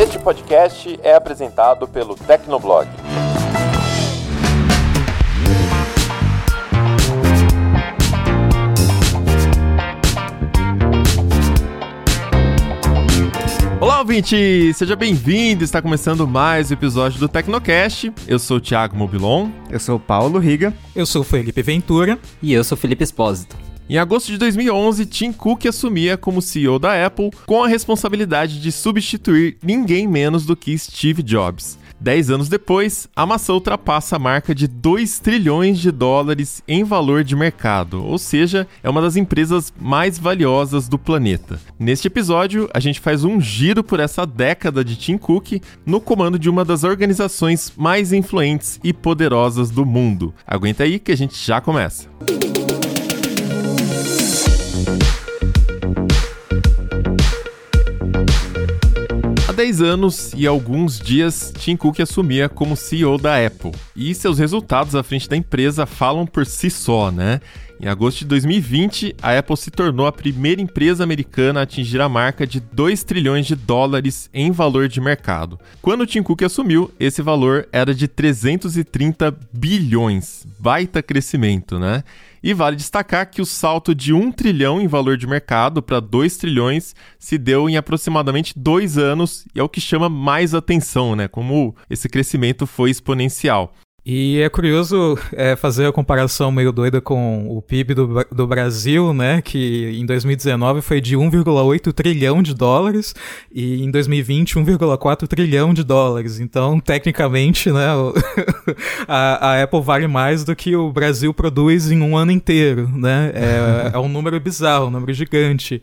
[0.00, 2.88] Este podcast é apresentado pelo Tecnoblog.
[13.78, 14.72] Olá, ouvinte!
[14.72, 15.64] Seja bem-vindo!
[15.64, 18.10] Está começando mais um episódio do Tecnocast.
[18.26, 19.50] Eu sou o Thiago Mobilon.
[19.68, 20.72] Eu sou o Paulo Riga.
[20.96, 22.18] Eu sou o Felipe Ventura.
[22.42, 23.54] E eu sou o Felipe Espósito.
[23.90, 28.70] Em agosto de 2011, Tim Cook assumia como CEO da Apple com a responsabilidade de
[28.70, 31.76] substituir ninguém menos do que Steve Jobs.
[31.98, 37.24] Dez anos depois, a maçã ultrapassa a marca de 2 trilhões de dólares em valor
[37.24, 41.58] de mercado, ou seja, é uma das empresas mais valiosas do planeta.
[41.76, 46.38] Neste episódio, a gente faz um giro por essa década de Tim Cook no comando
[46.38, 50.32] de uma das organizações mais influentes e poderosas do mundo.
[50.46, 52.08] Aguenta aí que a gente já começa.
[52.20, 52.89] Há
[59.60, 63.72] 10 anos e alguns dias, Tim Cook assumia como CEO da Apple.
[63.94, 67.42] E seus resultados à frente da empresa falam por si só, né?
[67.78, 72.08] Em agosto de 2020, a Apple se tornou a primeira empresa americana a atingir a
[72.08, 75.60] marca de 2 trilhões de dólares em valor de mercado.
[75.82, 80.46] Quando Tim Cook assumiu, esse valor era de 330 bilhões.
[80.58, 82.02] Baita crescimento, né?
[82.42, 86.36] E vale destacar que o salto de 1 trilhão em valor de mercado para 2
[86.38, 91.28] trilhões se deu em aproximadamente dois anos e é o que chama mais atenção, né?
[91.28, 93.74] Como esse crescimento foi exponencial.
[94.04, 99.12] E é curioso é, fazer a comparação meio doida com o PIB do, do Brasil,
[99.12, 99.42] né?
[99.42, 103.14] Que em 2019 foi de 1,8 trilhão de dólares
[103.52, 106.40] e em 2020 1,4 trilhão de dólares.
[106.40, 107.88] Então, tecnicamente, né,
[109.06, 113.32] a, a, Apple vale mais do que o Brasil produz em um ano inteiro, né?
[113.34, 115.82] É, é um número bizarro, um número gigante.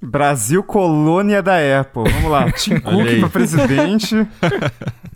[0.00, 2.04] Brasil colônia da Apple.
[2.08, 4.14] Vamos lá, Tim Cook para presidente.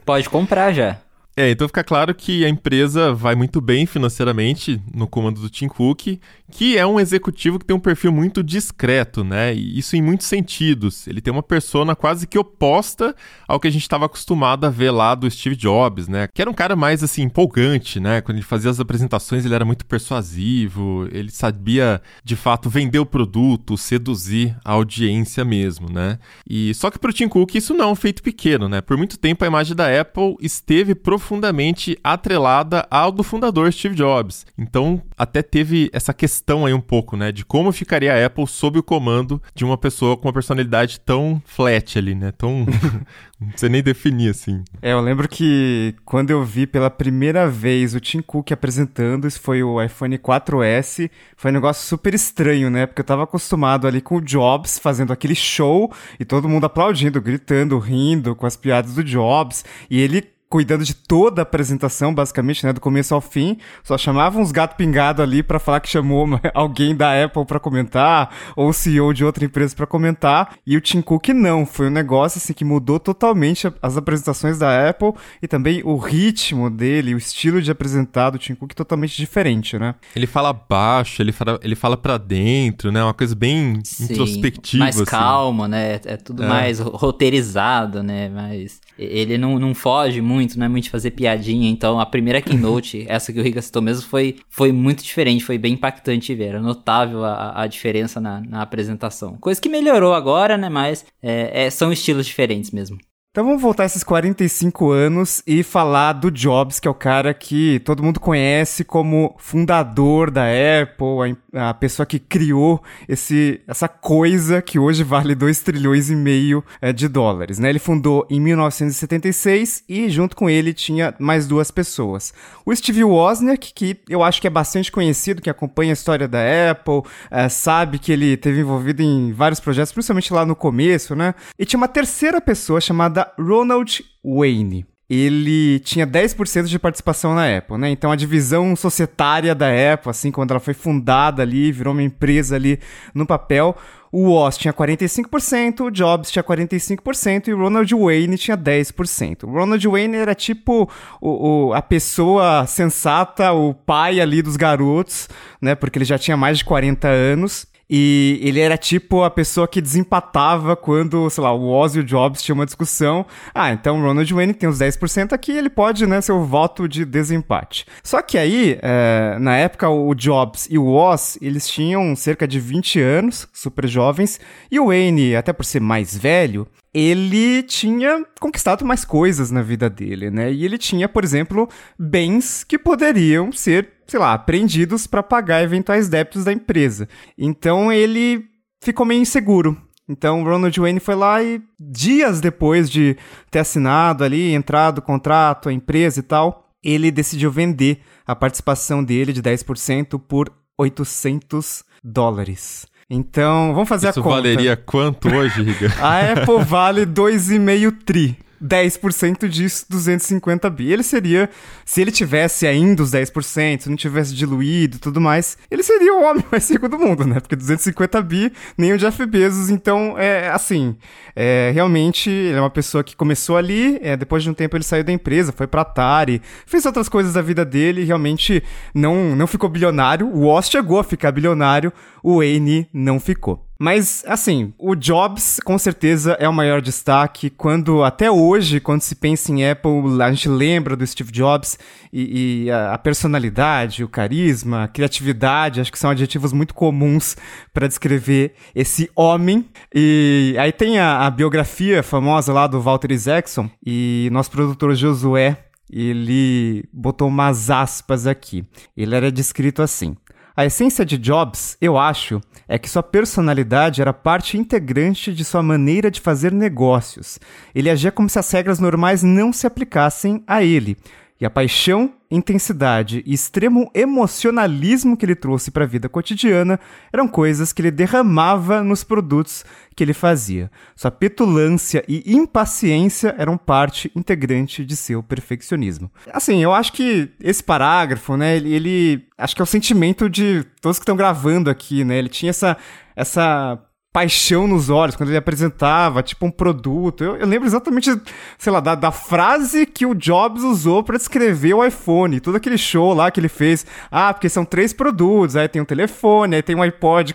[0.04, 0.98] Pode comprar já.
[1.34, 5.66] É, então fica claro que a empresa vai muito bem financeiramente no comando do Tim
[5.66, 6.18] Cook,
[6.50, 9.54] que é um executivo que tem um perfil muito discreto, né?
[9.54, 11.06] E isso em muitos sentidos.
[11.06, 13.16] Ele tem uma persona quase que oposta
[13.48, 16.28] ao que a gente estava acostumado a ver lá do Steve Jobs, né?
[16.34, 18.20] Que era um cara mais assim empolgante, né?
[18.20, 23.06] Quando ele fazia as apresentações, ele era muito persuasivo, ele sabia de fato vender o
[23.06, 26.18] produto, seduzir a audiência mesmo, né?
[26.46, 28.82] E só que para o Tim Cook isso não é um feito pequeno, né?
[28.82, 34.44] Por muito tempo a imagem da Apple esteve profundamente atrelada ao do fundador Steve Jobs.
[34.58, 38.80] Então, até teve essa questão aí um pouco, né, de como ficaria a Apple sob
[38.80, 42.32] o comando de uma pessoa com uma personalidade tão flat ali, né?
[42.32, 42.66] Tão
[43.40, 44.64] não sei nem definir assim.
[44.82, 49.40] É, eu lembro que quando eu vi pela primeira vez o Tim Cook apresentando, isso
[49.40, 52.84] foi o iPhone 4S, foi um negócio super estranho, né?
[52.84, 57.20] Porque eu tava acostumado ali com o Jobs fazendo aquele show e todo mundo aplaudindo,
[57.20, 62.66] gritando, rindo com as piadas do Jobs, e ele cuidando de toda a apresentação, basicamente,
[62.66, 63.56] né, do começo ao fim.
[63.82, 68.30] Só chamava uns gato pingado ali para falar que chamou alguém da Apple para comentar
[68.54, 70.56] ou o CEO de outra empresa para comentar.
[70.66, 74.90] E o Tim Cook não, foi um negócio assim que mudou totalmente as apresentações da
[74.90, 79.78] Apple e também o ritmo dele, o estilo de apresentar do Tim Cook totalmente diferente,
[79.78, 79.94] né?
[80.14, 83.02] Ele fala baixo, ele fala, ele fala para dentro, né?
[83.02, 85.06] Uma coisa bem Sim, introspectiva mais assim.
[85.06, 85.98] calma, né?
[86.04, 86.46] É tudo é.
[86.46, 88.28] mais roteirizado, né?
[88.28, 91.70] Mas ele não, não foge muito muito, não é muito de fazer piadinha.
[91.70, 95.58] Então, a primeira keynote, essa que o Riga citou mesmo, foi, foi muito diferente, foi
[95.58, 96.48] bem impactante ver.
[96.48, 99.36] Era notável a, a diferença na, na apresentação.
[99.38, 100.68] Coisa que melhorou agora, né?
[100.68, 102.98] Mas é, é, são estilos diferentes mesmo.
[103.32, 107.80] Então vamos voltar esses 45 anos e falar do Jobs, que é o cara que
[107.80, 114.78] todo mundo conhece como fundador da Apple, a, pessoa que criou esse, essa coisa que
[114.78, 117.58] hoje vale 2 trilhões e meio é, de dólares.
[117.58, 117.70] Né?
[117.70, 122.34] Ele fundou em 1976 e junto com ele tinha mais duas pessoas.
[122.66, 126.40] O Steve Wozniak, que eu acho que é bastante conhecido, que acompanha a história da
[126.70, 127.00] Apple,
[127.30, 131.34] é, sabe que ele teve envolvido em vários projetos, principalmente lá no começo, né?
[131.58, 134.86] E tinha uma terceira pessoa chamada Ronald Wayne.
[135.10, 137.90] Ele tinha 10% de participação na Apple, né?
[137.90, 142.56] Então a divisão societária da Apple, assim, quando ela foi fundada ali, virou uma empresa
[142.56, 142.80] ali
[143.14, 143.76] no papel,
[144.12, 149.44] o Woz tinha 45%, o Jobs tinha 45% e o Ronald Wayne tinha 10%.
[149.44, 150.88] O Ronald Wayne era tipo
[151.18, 155.28] o, o, a pessoa sensata, o pai ali dos garotos,
[155.60, 155.74] né?
[155.74, 157.66] Porque ele já tinha mais de 40 anos.
[157.94, 162.02] E ele era tipo a pessoa que desempatava quando, sei lá, o Oz e o
[162.02, 163.26] Jobs tinham uma discussão.
[163.54, 166.88] Ah, então o Ronald Wayne tem os 10% aqui, ele pode, né, ser o voto
[166.88, 167.84] de desempate.
[168.02, 172.58] Só que aí, é, na época, o Jobs e o Oz, eles tinham cerca de
[172.58, 174.40] 20 anos, super jovens,
[174.70, 179.90] e o Wayne, até por ser mais velho, ele tinha conquistado mais coisas na vida
[179.90, 180.50] dele, né?
[180.52, 181.68] E ele tinha, por exemplo,
[181.98, 187.08] bens que poderiam ser, sei lá, apreendidos para pagar eventuais débitos da empresa.
[187.36, 188.44] Então ele
[188.82, 189.80] ficou meio inseguro.
[190.08, 193.16] Então Ronald Wayne foi lá e dias depois de
[193.50, 199.02] ter assinado ali, entrado o contrato, a empresa e tal, ele decidiu vender a participação
[199.02, 202.86] dele de 10% por 800 dólares.
[203.08, 204.36] Então, vamos fazer Isso a conta.
[204.36, 205.92] Isso valeria quanto hoje, Riga?
[206.00, 208.38] a Apple vale 2,5 tri.
[208.62, 210.92] 10% disso, 250 bi.
[210.92, 211.50] Ele seria,
[211.84, 216.14] se ele tivesse ainda os 10%, se não tivesse diluído e tudo mais, ele seria
[216.14, 217.40] o homem mais rico do mundo, né?
[217.40, 219.70] Porque 250 bi, nem o Jeff Bezos.
[219.70, 220.96] Então, é assim,
[221.34, 224.84] é, realmente, ele é uma pessoa que começou ali, é, depois de um tempo ele
[224.84, 228.62] saiu da empresa, foi pra Atari, fez outras coisas da vida dele realmente
[228.94, 230.28] não, não ficou bilionário.
[230.28, 231.92] O Oz chegou a ficar bilionário,
[232.22, 233.66] o Wayne não ficou.
[233.82, 237.50] Mas, assim, o Jobs com certeza é o maior destaque.
[237.50, 241.76] Quando, até hoje, quando se pensa em Apple, a gente lembra do Steve Jobs
[242.12, 247.36] e, e a, a, personalidade, o carisma, a criatividade, acho que são adjetivos muito comuns
[247.74, 249.68] para descrever esse homem.
[249.92, 255.58] E aí tem a, a biografia famosa lá do Walter Isaacson e nosso produtor Josué
[255.92, 258.64] ele botou umas aspas aqui.
[258.96, 260.16] Ele era descrito assim:
[260.54, 265.62] a essência de Jobs, eu acho, é que sua personalidade era parte integrante de sua
[265.62, 267.38] maneira de fazer negócios.
[267.74, 270.96] Ele agia como se as regras normais não se aplicassem a ele.
[271.42, 276.78] E a paixão intensidade e extremo emocionalismo que ele trouxe para a vida cotidiana
[277.12, 279.64] eram coisas que ele derramava nos produtos
[279.96, 280.70] que ele fazia.
[280.94, 286.08] Sua petulância e impaciência eram parte integrante de seu perfeccionismo.
[286.32, 290.64] Assim, eu acho que esse parágrafo, né, ele, ele acho que é o sentimento de
[290.80, 292.18] todos que estão gravando aqui, né?
[292.18, 292.76] Ele tinha essa
[293.16, 293.78] essa
[294.12, 297.24] paixão nos olhos quando ele apresentava, tipo, um produto.
[297.24, 298.10] Eu, eu lembro exatamente,
[298.58, 302.38] sei lá, da, da, frase que o Jobs usou para descrever o iPhone.
[302.38, 303.86] Todo aquele show lá que ele fez.
[304.10, 305.56] Ah, porque são três produtos.
[305.56, 307.34] Aí tem um telefone, aí tem um iPod.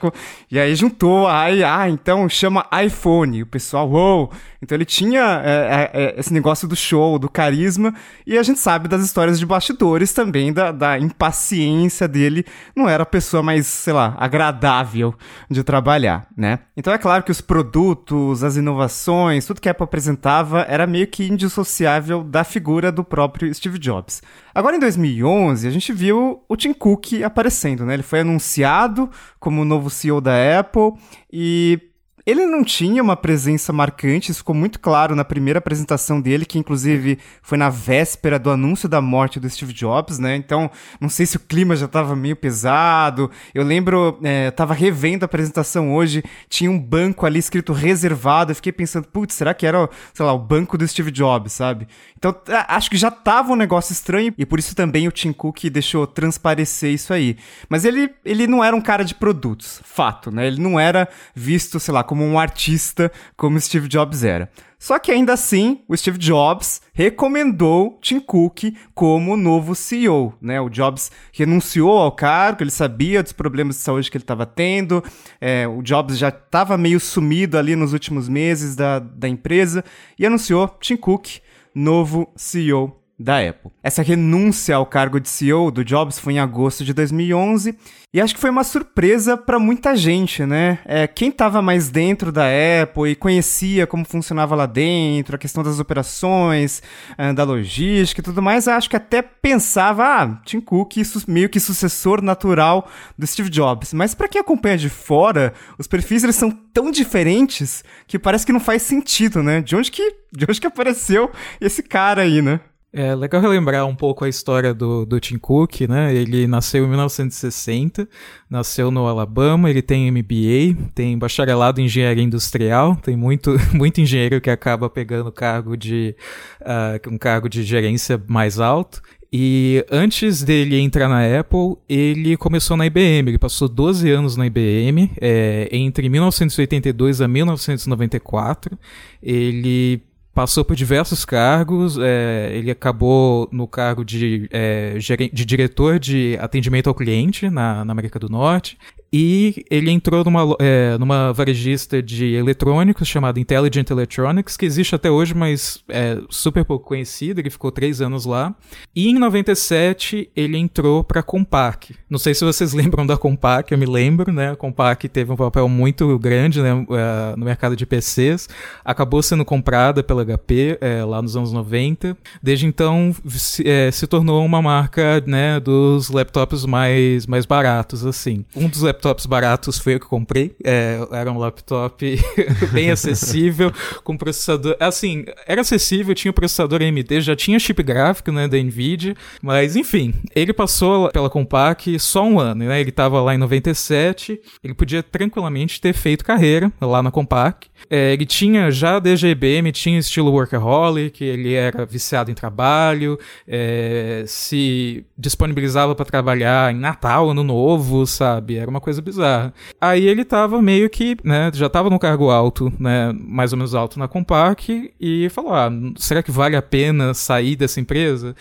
[0.51, 1.27] E aí juntou.
[1.27, 3.41] Aí, ah, então chama iPhone.
[3.41, 3.89] O pessoal.
[3.89, 4.31] Wow.
[4.62, 7.91] Então ele tinha é, é, é, esse negócio do show, do carisma.
[8.25, 12.45] E a gente sabe das histórias de bastidores também, da, da impaciência dele.
[12.75, 15.15] Não era a pessoa mais, sei lá, agradável
[15.50, 16.59] de trabalhar, né?
[16.79, 21.07] Então é claro que os produtos, as inovações, tudo que a Apple apresentava era meio
[21.07, 24.21] que indissociável da figura do próprio Steve Jobs.
[24.53, 27.95] Agora em 2011, a gente viu o Tim Cook aparecendo, né?
[27.95, 29.09] Ele foi anunciado
[29.39, 30.94] como o novo CEO da Apple
[31.33, 31.79] e
[32.27, 36.59] ele não tinha uma presença marcante, isso ficou muito claro na primeira apresentação dele, que
[36.59, 40.35] inclusive foi na véspera do anúncio da morte do Steve Jobs, né?
[40.35, 40.69] Então,
[41.00, 43.31] não sei se o clima já estava meio pesado.
[43.56, 48.51] Eu lembro, é, tava revendo a apresentação hoje, tinha um banco ali escrito reservado.
[48.51, 51.88] Eu fiquei pensando, putz, será que era, sei lá, o banco do Steve Jobs, sabe?
[52.17, 52.35] Então,
[52.67, 56.05] acho que já tava um negócio estranho e por isso também o Tim Cook deixou
[56.07, 57.37] transparecer isso aí.
[57.69, 60.47] Mas ele, ele não era um cara de produtos, fato, né?
[60.47, 64.49] Ele não era visto, sei lá, como um artista como Steve Jobs era.
[64.79, 70.61] Só que ainda assim, o Steve Jobs recomendou Tim Cook como novo CEO, né?
[70.61, 75.03] O Jobs renunciou ao cargo, ele sabia dos problemas de saúde que ele estava tendo,
[75.41, 79.83] é, o Jobs já estava meio sumido ali nos últimos meses da, da empresa
[80.17, 81.39] e anunciou Tim Cook
[81.77, 83.71] novo CEO da Apple.
[83.81, 87.75] Essa renúncia ao cargo de CEO do Jobs foi em agosto de 2011
[88.13, 90.79] e acho que foi uma surpresa para muita gente, né?
[90.86, 92.45] É, quem estava mais dentro da
[92.83, 96.81] Apple e conhecia como funcionava lá dentro, a questão das operações,
[97.17, 100.93] é, da logística e tudo mais, acho que até pensava, ah, Tim Cook
[101.27, 103.93] meio que sucessor natural do Steve Jobs.
[103.93, 108.53] Mas para quem acompanha de fora, os perfis eles são tão diferentes que parece que
[108.53, 109.62] não faz sentido, né?
[109.62, 112.59] De onde que, de onde que apareceu esse cara aí, né?
[112.94, 116.15] É legal relembrar um pouco a história do, do Tim Cook, né?
[116.15, 118.08] Ele nasceu em 1960,
[118.50, 124.39] nasceu no Alabama, ele tem MBA, tem bacharelado em engenharia industrial, tem muito, muito engenheiro
[124.39, 126.15] que acaba pegando cargo de,
[126.62, 129.01] uh, um cargo de gerência mais alto.
[129.32, 133.29] E antes dele entrar na Apple, ele começou na IBM.
[133.29, 138.77] Ele passou 12 anos na IBM, é, entre 1982 a 1994.
[139.22, 140.01] Ele
[140.38, 146.86] passou por diversos cargos, é, ele acabou no cargo de, é, de diretor de atendimento
[146.86, 148.77] ao cliente na, na América do Norte.
[149.11, 155.09] E ele entrou numa, é, numa varejista de eletrônicos chamada Intelligent Electronics, que existe até
[155.09, 158.53] hoje, mas é super pouco conhecida, ele ficou três anos lá.
[158.95, 161.95] E em 97 ele entrou para a Compaq.
[162.09, 164.51] Não sei se vocês lembram da Compaq, eu me lembro, né?
[164.51, 168.49] A Compaq teve um papel muito grande né, é, no mercado de PCs,
[168.83, 172.17] acabou sendo comprada pela HP é, lá nos anos 90.
[172.43, 178.45] Desde então se, é, se tornou uma marca né, dos laptops mais, mais baratos, assim.
[178.55, 178.81] Um dos
[179.25, 180.56] baratos foi o que comprei.
[180.63, 182.20] É, era um laptop
[182.72, 183.72] bem acessível,
[184.04, 184.75] com processador.
[184.80, 190.13] Assim, era acessível, tinha processador AMD, já tinha chip gráfico né, da Nvidia, mas enfim,
[190.36, 192.80] ele passou pela Compaq só um ano, né?
[192.80, 197.68] Ele estava lá em 97, ele podia tranquilamente ter feito carreira lá na Compaq.
[197.89, 199.01] É, ele tinha já
[199.32, 206.77] IBM, tinha estilo workaholic, ele era viciado em trabalho, é, se disponibilizava para trabalhar em
[206.77, 208.58] Natal, Ano Novo, sabe?
[208.58, 209.53] Era uma coisa bizarra.
[209.82, 213.75] Aí ele tava meio que, né, já tava no cargo alto, né, mais ou menos
[213.75, 218.34] alto na Compaq, e falou: ah, será que vale a pena sair dessa empresa?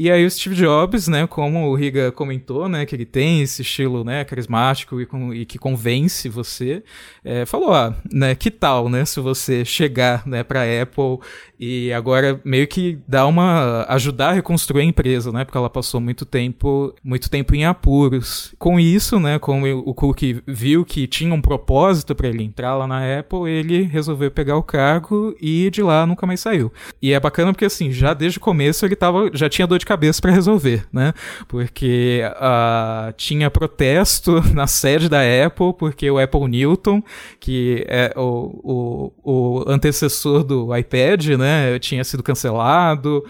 [0.00, 3.62] E aí o Steve Jobs, né, como o Riga comentou, né, que ele tem esse
[3.62, 6.84] estilo, né, carismático e, com, e que convence você,
[7.24, 11.18] é, falou, ah, né, que tal, né, se você chegar, né, para Apple
[11.58, 16.00] e agora meio que dá uma ajudar a reconstruir a empresa, né, porque ela passou
[16.00, 18.54] muito tempo, muito tempo em apuros.
[18.56, 22.86] Com isso, né, como o Cook viu que tinha um propósito para ele entrar lá
[22.86, 26.72] na Apple, ele resolveu pegar o cargo e de lá nunca mais saiu.
[27.02, 29.87] E é bacana porque assim, já desde o começo ele tava, já tinha dor de
[29.88, 31.14] cabeça para resolver, né?
[31.48, 37.02] Porque uh, tinha protesto na sede da Apple, porque o Apple Newton,
[37.40, 43.24] que é o, o, o antecessor do iPad, né, tinha sido cancelado.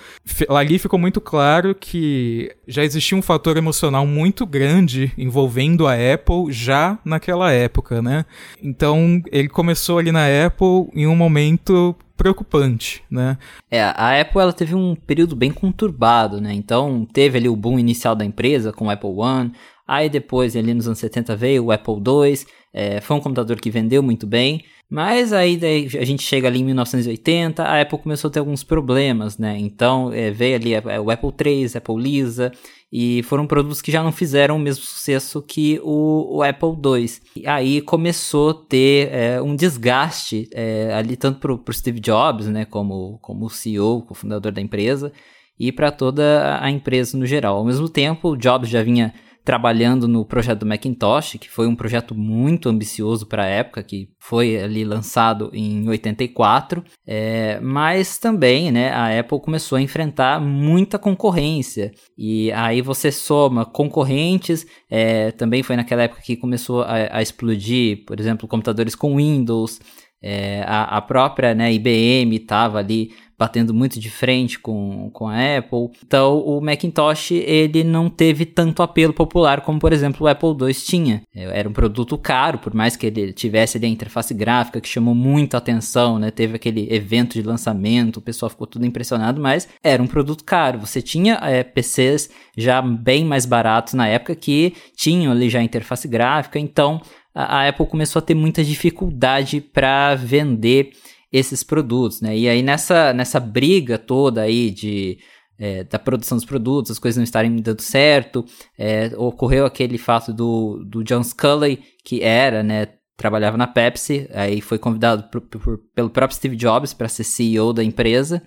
[0.49, 6.51] Ali ficou muito claro que já existia um fator emocional muito grande envolvendo a Apple
[6.51, 8.25] já naquela época, né?
[8.61, 13.39] Então ele começou ali na Apple em um momento preocupante, né?
[13.71, 16.53] É, a Apple ela teve um período bem conturbado, né?
[16.53, 19.53] Então teve ali o boom inicial da empresa com o Apple One,
[19.87, 23.71] aí depois ali nos anos 70 veio o Apple II, é, foi um computador que
[23.71, 25.59] vendeu muito bem, mas aí
[25.99, 29.57] a gente chega ali em 1980, a Apple começou a ter alguns problemas, né?
[29.59, 32.53] Então é, veio ali o Apple III, Apple Lisa,
[32.91, 37.11] e foram produtos que já não fizeram o mesmo sucesso que o, o Apple II.
[37.37, 42.47] E aí começou a ter é, um desgaste é, ali tanto para o Steve Jobs,
[42.47, 45.13] né, como, como o CEO, o fundador da empresa,
[45.61, 47.59] e para toda a empresa no geral.
[47.59, 49.13] Ao mesmo tempo, o Jobs já vinha
[49.49, 54.11] trabalhando no projeto do Macintosh, que foi um projeto muito ambicioso para a época, que
[54.19, 60.99] foi ali lançado em 84, é, mas também né, a Apple começou a enfrentar muita
[60.99, 61.93] concorrência.
[62.15, 68.05] E aí você soma concorrentes, é, também foi naquela época que começou a, a explodir,
[68.05, 69.81] por exemplo, computadores com Windows.
[70.21, 75.59] É, a, a, própria né, IBM estava ali batendo muito de frente com, com a
[75.59, 75.91] Apple.
[76.05, 80.75] Então o Macintosh ele não teve tanto apelo popular como, por exemplo, o Apple II
[80.75, 81.23] tinha.
[81.35, 84.89] É, era um produto caro, por mais que ele tivesse ali a interface gráfica que
[84.89, 86.31] chamou muito atenção, né?
[86.31, 90.81] Teve aquele evento de lançamento, o pessoal ficou tudo impressionado, mas era um produto caro.
[90.81, 95.63] Você tinha é, PCs já bem mais baratos na época que tinham ali já a
[95.63, 97.01] interface gráfica, então
[97.35, 100.91] a, a Apple começou a ter muita dificuldade para vender
[101.33, 102.37] esses produtos, né?
[102.37, 105.19] E aí nessa, nessa briga toda aí de
[105.59, 108.45] é, da produção dos produtos, as coisas não estarem dando certo,
[108.79, 114.61] é, ocorreu aquele fato do, do John Sculley, que era, né, trabalhava na Pepsi, aí
[114.61, 118.41] foi convidado por, por, pelo próprio Steve Jobs para ser CEO da empresa,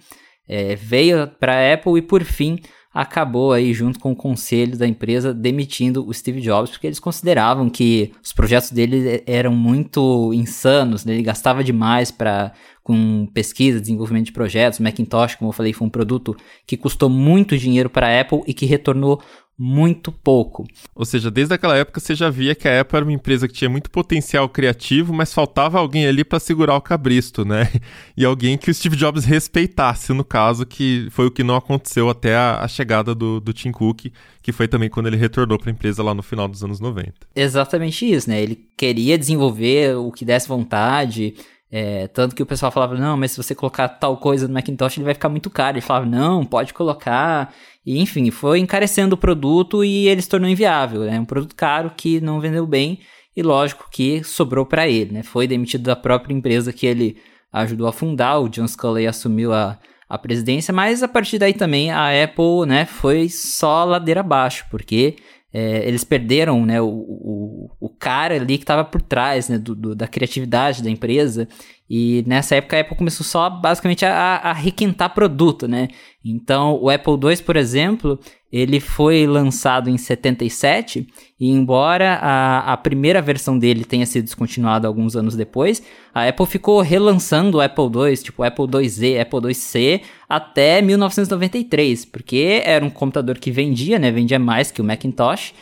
[0.48, 2.58] é, veio para a Apple e por fim
[2.94, 7.70] acabou aí junto com o conselho da empresa demitindo o Steve Jobs porque eles consideravam
[7.70, 11.14] que os projetos dele eram muito insanos, né?
[11.14, 12.52] ele gastava demais para
[12.84, 14.80] com pesquisa, desenvolvimento de projetos.
[14.80, 16.36] O Macintosh, como eu falei, foi um produto
[16.66, 19.22] que custou muito dinheiro para a Apple e que retornou
[19.64, 20.66] muito pouco.
[20.96, 23.54] Ou seja, desde aquela época você já via que a Apple era uma empresa que
[23.54, 27.70] tinha muito potencial criativo, mas faltava alguém ali para segurar o cabristo, né?
[28.18, 32.10] E alguém que o Steve Jobs respeitasse, no caso, que foi o que não aconteceu
[32.10, 34.12] até a, a chegada do, do Tim Cook,
[34.42, 37.14] que foi também quando ele retornou para a empresa lá no final dos anos 90.
[37.36, 38.42] Exatamente isso, né?
[38.42, 41.36] Ele queria desenvolver o que desse vontade,
[41.72, 44.98] é, tanto que o pessoal falava, não, mas se você colocar tal coisa no Macintosh,
[44.98, 45.78] ele vai ficar muito caro.
[45.78, 47.54] Ele falava, não, pode colocar.
[47.86, 51.04] E, enfim, foi encarecendo o produto e ele se tornou inviável.
[51.04, 51.20] É né?
[51.20, 53.00] um produto caro que não vendeu bem
[53.36, 55.14] e, lógico, que sobrou para ele.
[55.14, 55.24] Né?
[55.24, 57.16] Foi demitido da própria empresa que ele
[57.54, 58.40] ajudou a fundar.
[58.40, 62.86] O John Sculley assumiu a, a presidência, mas a partir daí também a Apple né,
[62.86, 65.16] foi só ladeira abaixo, porque
[65.54, 69.76] é, eles perderam né, o, o, o cara ali que estava por trás né, do,
[69.76, 71.48] do, da criatividade da empresa.
[71.94, 75.90] E nessa época a Apple começou só basicamente a, a requentar produto, né?
[76.24, 78.18] Então o Apple II, por exemplo,
[78.50, 81.06] ele foi lançado em 77
[81.38, 85.84] e embora a, a primeira versão dele tenha sido descontinuada alguns anos depois,
[86.16, 92.62] a Apple ficou relançando o Apple II, tipo Apple IIz, Apple IIc, até 1993, porque
[92.64, 94.10] era um computador que vendia, né?
[94.12, 95.54] Vendia mais que o Macintosh.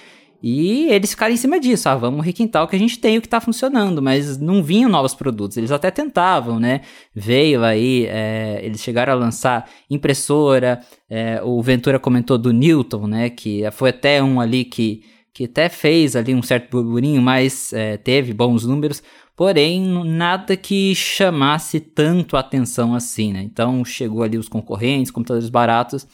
[0.42, 3.22] E eles ficaram em cima disso, ah, vamos requintar o que a gente tem, o
[3.22, 6.82] que está funcionando, mas não vinham novos produtos, eles até tentavam, né?
[7.14, 10.80] Veio aí, é, eles chegaram a lançar impressora,
[11.10, 13.30] é, o Ventura comentou do Newton, né?
[13.30, 15.04] Que foi até um ali que,
[15.34, 19.04] que até fez ali um certo burburinho, mas é, teve bons números,
[19.36, 23.42] porém nada que chamasse tanto atenção assim, né?
[23.42, 26.08] Então chegou ali os concorrentes, computadores baratos,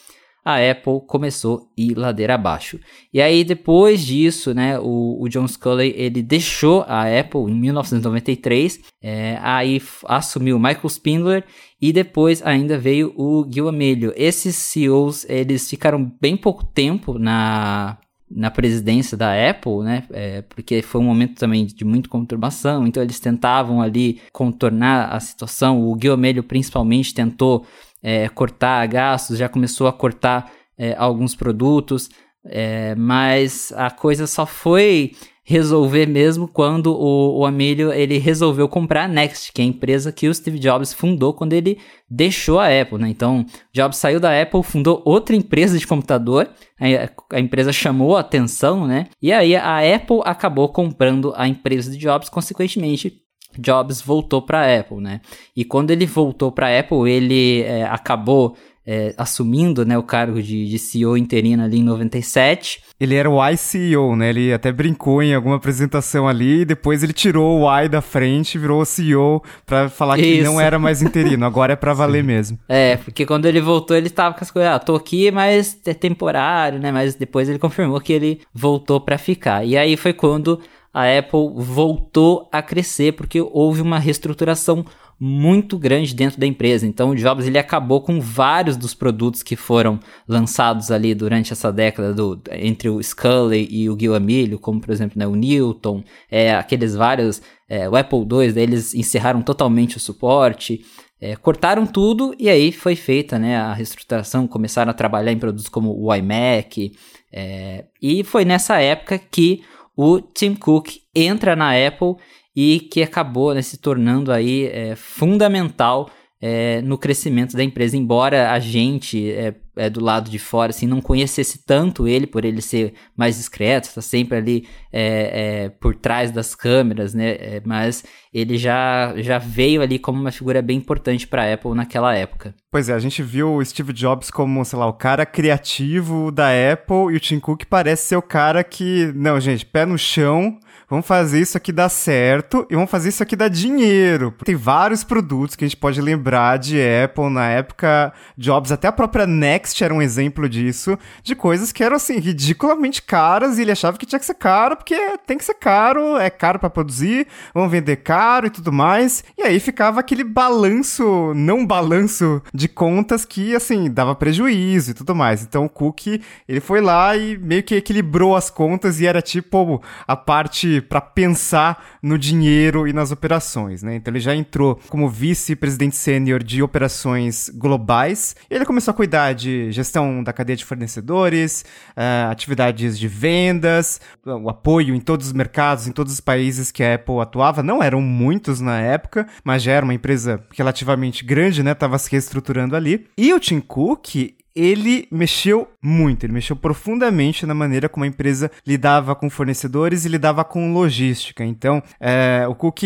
[0.46, 2.80] a Apple começou a ir ladeira abaixo.
[3.12, 8.80] E aí, depois disso, né, o, o John Sculley, ele deixou a Apple em 1993,
[9.02, 11.44] é, aí assumiu Michael Spindler
[11.82, 14.14] e depois ainda veio o Gil Amelio.
[14.16, 17.98] Esses CEOs, eles ficaram bem pouco tempo na,
[18.30, 20.04] na presidência da Apple, né?
[20.12, 25.20] É, porque foi um momento também de muita conturbação, então eles tentavam ali contornar a
[25.20, 25.82] situação.
[25.82, 27.66] O Amelio principalmente tentou
[28.06, 32.08] é, cortar gastos, já começou a cortar é, alguns produtos,
[32.46, 39.06] é, mas a coisa só foi resolver mesmo quando o, o Amílio ele resolveu comprar
[39.06, 42.68] a Next, que é a empresa que o Steve Jobs fundou quando ele deixou a
[42.68, 43.10] Apple, né?
[43.10, 43.44] Então,
[43.74, 46.48] Jobs saiu da Apple, fundou outra empresa de computador,
[46.80, 49.08] a, a empresa chamou a atenção, né?
[49.20, 53.25] E aí a Apple acabou comprando a empresa de Jobs, consequentemente
[53.60, 55.22] Jobs voltou para a Apple, né?
[55.56, 60.42] E quando ele voltou para a Apple, ele é, acabou é, assumindo né, o cargo
[60.42, 62.84] de, de, CEO interino ali em 97.
[63.00, 64.30] Ele era o iCEO, né?
[64.30, 68.56] Ele até brincou em alguma apresentação ali, e depois ele tirou o I da frente
[68.56, 70.28] e virou o CEO para falar Isso.
[70.28, 72.60] que não era mais interino, agora é para valer mesmo.
[72.70, 75.94] É, porque quando ele voltou, ele tava com as coisas, ah, tô aqui, mas é
[75.94, 76.92] temporário, né?
[76.92, 79.66] Mas depois ele confirmou que ele voltou para ficar.
[79.66, 80.60] E aí foi quando
[80.96, 84.86] a Apple voltou a crescer porque houve uma reestruturação
[85.20, 86.88] muito grande dentro da empresa.
[86.88, 91.70] Então, o Jobs ele acabou com vários dos produtos que foram lançados ali durante essa
[91.70, 96.56] década do, entre o Scully e o Amelio, como por exemplo né, o Newton, é,
[96.56, 100.80] aqueles vários, é, o Apple II, eles encerraram totalmente o suporte.
[101.20, 105.68] É, cortaram tudo e aí foi feita né, a reestruturação, começaram a trabalhar em produtos
[105.68, 106.94] como o iMac,
[107.34, 109.62] é, e foi nessa época que
[109.96, 112.16] o Tim Cook entra na Apple
[112.56, 116.10] e que acabou né, se tornando aí é, fundamental
[116.48, 120.86] é, no crescimento da empresa, embora a gente é, é, do lado de fora assim
[120.86, 125.96] não conhecesse tanto ele por ele ser mais discreto, está sempre ali é, é, por
[125.96, 127.32] trás das câmeras, né?
[127.32, 131.74] É, mas ele já, já veio ali como uma figura bem importante para a Apple
[131.74, 132.54] naquela época.
[132.70, 136.50] Pois é, a gente viu o Steve Jobs como, sei lá, o cara criativo da
[136.50, 140.60] Apple e o Tim Cook parece ser o cara que, não, gente, pé no chão,
[140.90, 144.34] vamos fazer isso aqui dar certo e vamos fazer isso aqui dar dinheiro.
[144.44, 148.92] Tem vários produtos que a gente pode lembrar de Apple na época, Jobs, até a
[148.92, 153.72] própria Next era um exemplo disso, de coisas que eram assim, ridiculamente caras e ele
[153.72, 154.96] achava que tinha que ser caro porque
[155.26, 159.24] tem que ser caro, é caro para produzir, vão vender caro e tudo mais.
[159.38, 165.16] E aí ficava aquele balanço, não balanço de contas que assim, dava prejuízo e tudo
[165.16, 165.42] mais.
[165.42, 169.82] Então o Cook, ele foi lá e meio que equilibrou as contas e era tipo
[170.08, 173.96] a parte para pensar no dinheiro e nas operações, né?
[173.96, 178.36] Então ele já entrou como vice-presidente sênior de operações globais.
[178.50, 184.50] Ele começou a cuidar de gestão da cadeia de fornecedores, uh, atividades de vendas, o
[184.50, 187.64] apoio em todos os mercados, em todos os países que a Apple atuava.
[187.64, 191.74] Não eram muitos na época, mas já era uma empresa relativamente grande, né?
[191.74, 193.08] Tava se reestruturando ali.
[193.18, 198.50] E o Tim Cook, ele mexeu muito, ele mexeu profundamente na maneira como a empresa
[198.66, 201.44] lidava com fornecedores e lidava com logística.
[201.44, 202.84] Então, é, o Cook,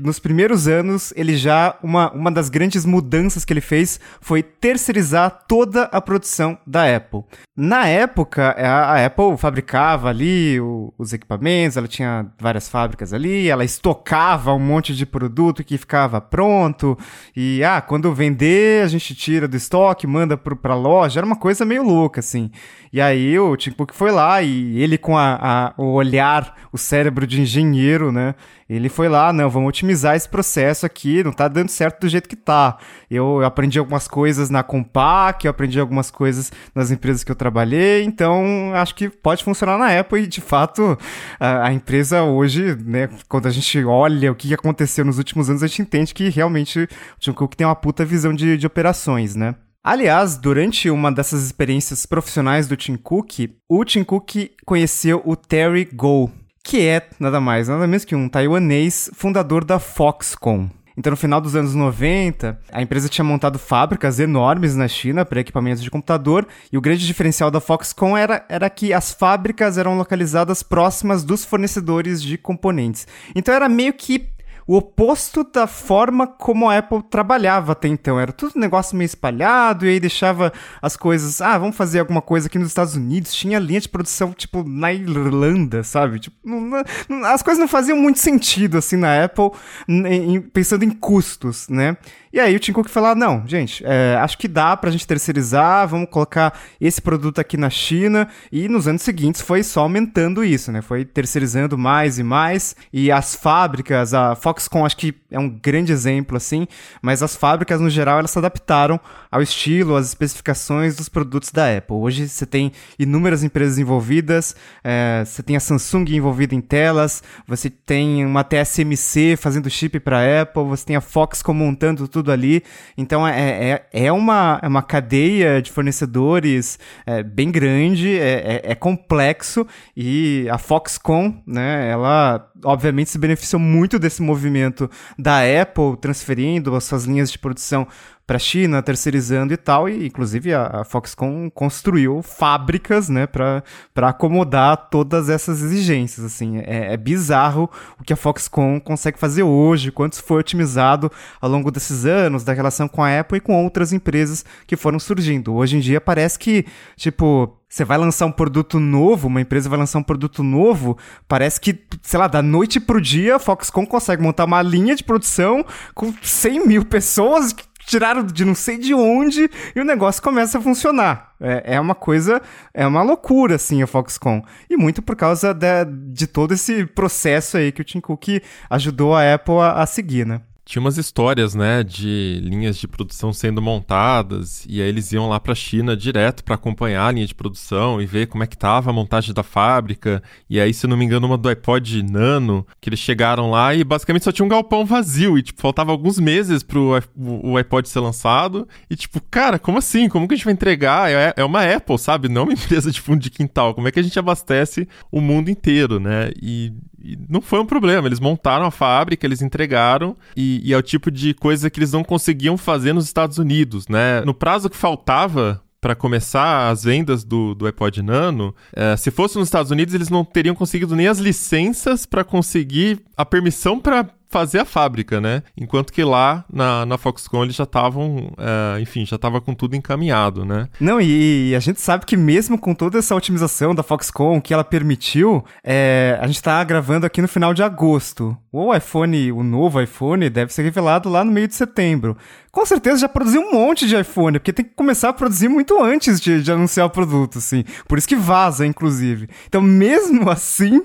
[0.00, 5.44] nos primeiros anos, ele já, uma, uma das grandes mudanças que ele fez foi terceirizar
[5.46, 7.22] toda a produção da Apple.
[7.56, 13.48] Na época, a, a Apple fabricava ali o, os equipamentos, ela tinha várias fábricas ali,
[13.48, 16.98] ela estocava um monte de produto que ficava pronto,
[17.36, 21.26] e ah, quando vender, a gente tira do estoque, manda para a loja já era
[21.26, 22.50] uma coisa meio louca, assim.
[22.92, 26.76] E aí o Tim Cook foi lá e ele com a, a, o olhar, o
[26.76, 28.34] cérebro de engenheiro, né?
[28.68, 32.28] Ele foi lá, não, vamos otimizar esse processo aqui, não tá dando certo do jeito
[32.28, 32.78] que tá.
[33.10, 37.36] Eu, eu aprendi algumas coisas na Compaq, eu aprendi algumas coisas nas empresas que eu
[37.36, 40.98] trabalhei, então acho que pode funcionar na Apple e de fato
[41.38, 45.62] a, a empresa hoje, né, quando a gente olha o que aconteceu nos últimos anos,
[45.62, 49.34] a gente entende que realmente o Tim Cook tem uma puta visão de, de operações,
[49.34, 49.54] né?
[49.84, 55.88] Aliás, durante uma dessas experiências profissionais do Tim Cook, o Tim Cook conheceu o Terry
[55.92, 56.30] Goh,
[56.62, 60.68] que é nada mais, nada menos que um taiwanês fundador da Foxconn.
[60.96, 65.40] Então, no final dos anos 90, a empresa tinha montado fábricas enormes na China para
[65.40, 69.98] equipamentos de computador, e o grande diferencial da Foxconn era, era que as fábricas eram
[69.98, 73.04] localizadas próximas dos fornecedores de componentes.
[73.34, 74.30] Então, era meio que
[74.66, 78.18] o oposto da forma como a Apple trabalhava até então.
[78.18, 81.40] Era tudo um negócio meio espalhado e aí deixava as coisas.
[81.40, 83.34] Ah, vamos fazer alguma coisa aqui nos Estados Unidos.
[83.34, 86.18] Tinha linha de produção, tipo, na Irlanda, sabe?
[86.18, 89.50] Tipo, não, não, as coisas não faziam muito sentido, assim, na Apple,
[89.88, 91.96] em, pensando em custos, né?
[92.32, 95.06] E aí o Tim Cook falou: ah, não, gente, é, acho que dá pra gente
[95.06, 98.26] terceirizar, vamos colocar esse produto aqui na China.
[98.50, 100.80] E nos anos seguintes foi só aumentando isso, né?
[100.80, 102.74] Foi terceirizando mais e mais.
[102.90, 106.66] E as fábricas, a Foxconn acho que é um grande exemplo, assim,
[107.00, 111.76] mas as fábricas no geral elas se adaptaram ao estilo, às especificações dos produtos da
[111.76, 111.96] Apple.
[111.96, 117.70] Hoje você tem inúmeras empresas envolvidas, é, você tem a Samsung envolvida em telas, você
[117.70, 122.62] tem uma TSMC fazendo chip para Apple, você tem a Foxconn montando tudo ali.
[122.96, 128.72] Então é, é, é, uma, é uma cadeia de fornecedores é, bem grande, é, é,
[128.72, 135.96] é complexo e a Foxconn, né, ela obviamente se beneficiou muito desse movimento da Apple
[136.00, 137.86] transferindo as suas linhas de produção
[138.26, 143.62] para a China, terceirizando e tal, e inclusive a, a Foxconn construiu fábricas, né, para
[143.96, 147.68] acomodar todas essas exigências, assim, é, é, bizarro
[148.00, 152.52] o que a Foxconn consegue fazer hoje, quanto foi otimizado ao longo desses anos, da
[152.52, 155.54] relação com a Apple e com outras empresas que foram surgindo.
[155.54, 156.64] Hoje em dia parece que,
[156.96, 161.58] tipo, você vai lançar um produto novo, uma empresa vai lançar um produto novo, parece
[161.58, 165.64] que, sei lá, da noite pro dia, a Foxconn consegue montar uma linha de produção
[165.94, 167.54] com 100 mil pessoas
[167.86, 171.32] tiraram de não sei de onde e o negócio começa a funcionar.
[171.40, 172.40] É, é uma coisa,
[172.72, 174.42] é uma loucura, assim, a Foxconn.
[174.70, 178.40] E muito por causa de, de todo esse processo aí que o Tim Cook
[178.70, 180.40] ajudou a Apple a, a seguir, né?
[180.64, 185.40] Tinha umas histórias, né, de linhas de produção sendo montadas e aí eles iam lá
[185.40, 188.56] para a China direto para acompanhar a linha de produção e ver como é que
[188.56, 190.22] tava a montagem da fábrica.
[190.48, 193.82] E aí, se não me engano, uma do iPod Nano, que eles chegaram lá e
[193.84, 198.00] basicamente só tinha um galpão vazio e tipo faltava alguns meses pro o iPod ser
[198.00, 198.68] lançado.
[198.88, 200.08] E tipo, cara, como assim?
[200.08, 201.10] Como que a gente vai entregar?
[201.10, 202.28] É, é uma Apple, sabe?
[202.28, 203.74] Não uma empresa de fundo de quintal.
[203.74, 206.30] Como é que a gente abastece o mundo inteiro, né?
[206.40, 206.72] E
[207.04, 208.06] e não foi um problema.
[208.06, 211.92] Eles montaram a fábrica, eles entregaram, e, e, é o tipo de coisa que eles
[211.92, 214.20] não conseguiam fazer nos Estados Unidos, né?
[214.22, 219.36] No prazo que faltava para começar as vendas do, do iPod Nano, é, se fosse
[219.36, 224.08] nos Estados Unidos, eles não teriam conseguido nem as licenças para conseguir a permissão para
[224.32, 225.42] fazer a fábrica, né?
[225.54, 229.76] Enquanto que lá na, na Foxconn eles já estavam, é, enfim, já estava com tudo
[229.76, 230.68] encaminhado, né?
[230.80, 234.54] Não, e, e, a gente sabe que mesmo com toda essa otimização da Foxconn que
[234.54, 238.34] ela permitiu, é, a gente está gravando aqui no final de agosto.
[238.50, 242.16] O iPhone, o novo iPhone, deve ser revelado lá no meio de setembro.
[242.50, 245.82] Com certeza já produziu um monte de iPhone, porque tem que começar a produzir muito
[245.82, 247.64] antes de, de anunciar o produto, assim.
[247.86, 249.28] Por isso que vaza, inclusive.
[249.46, 250.82] Então, mesmo assim,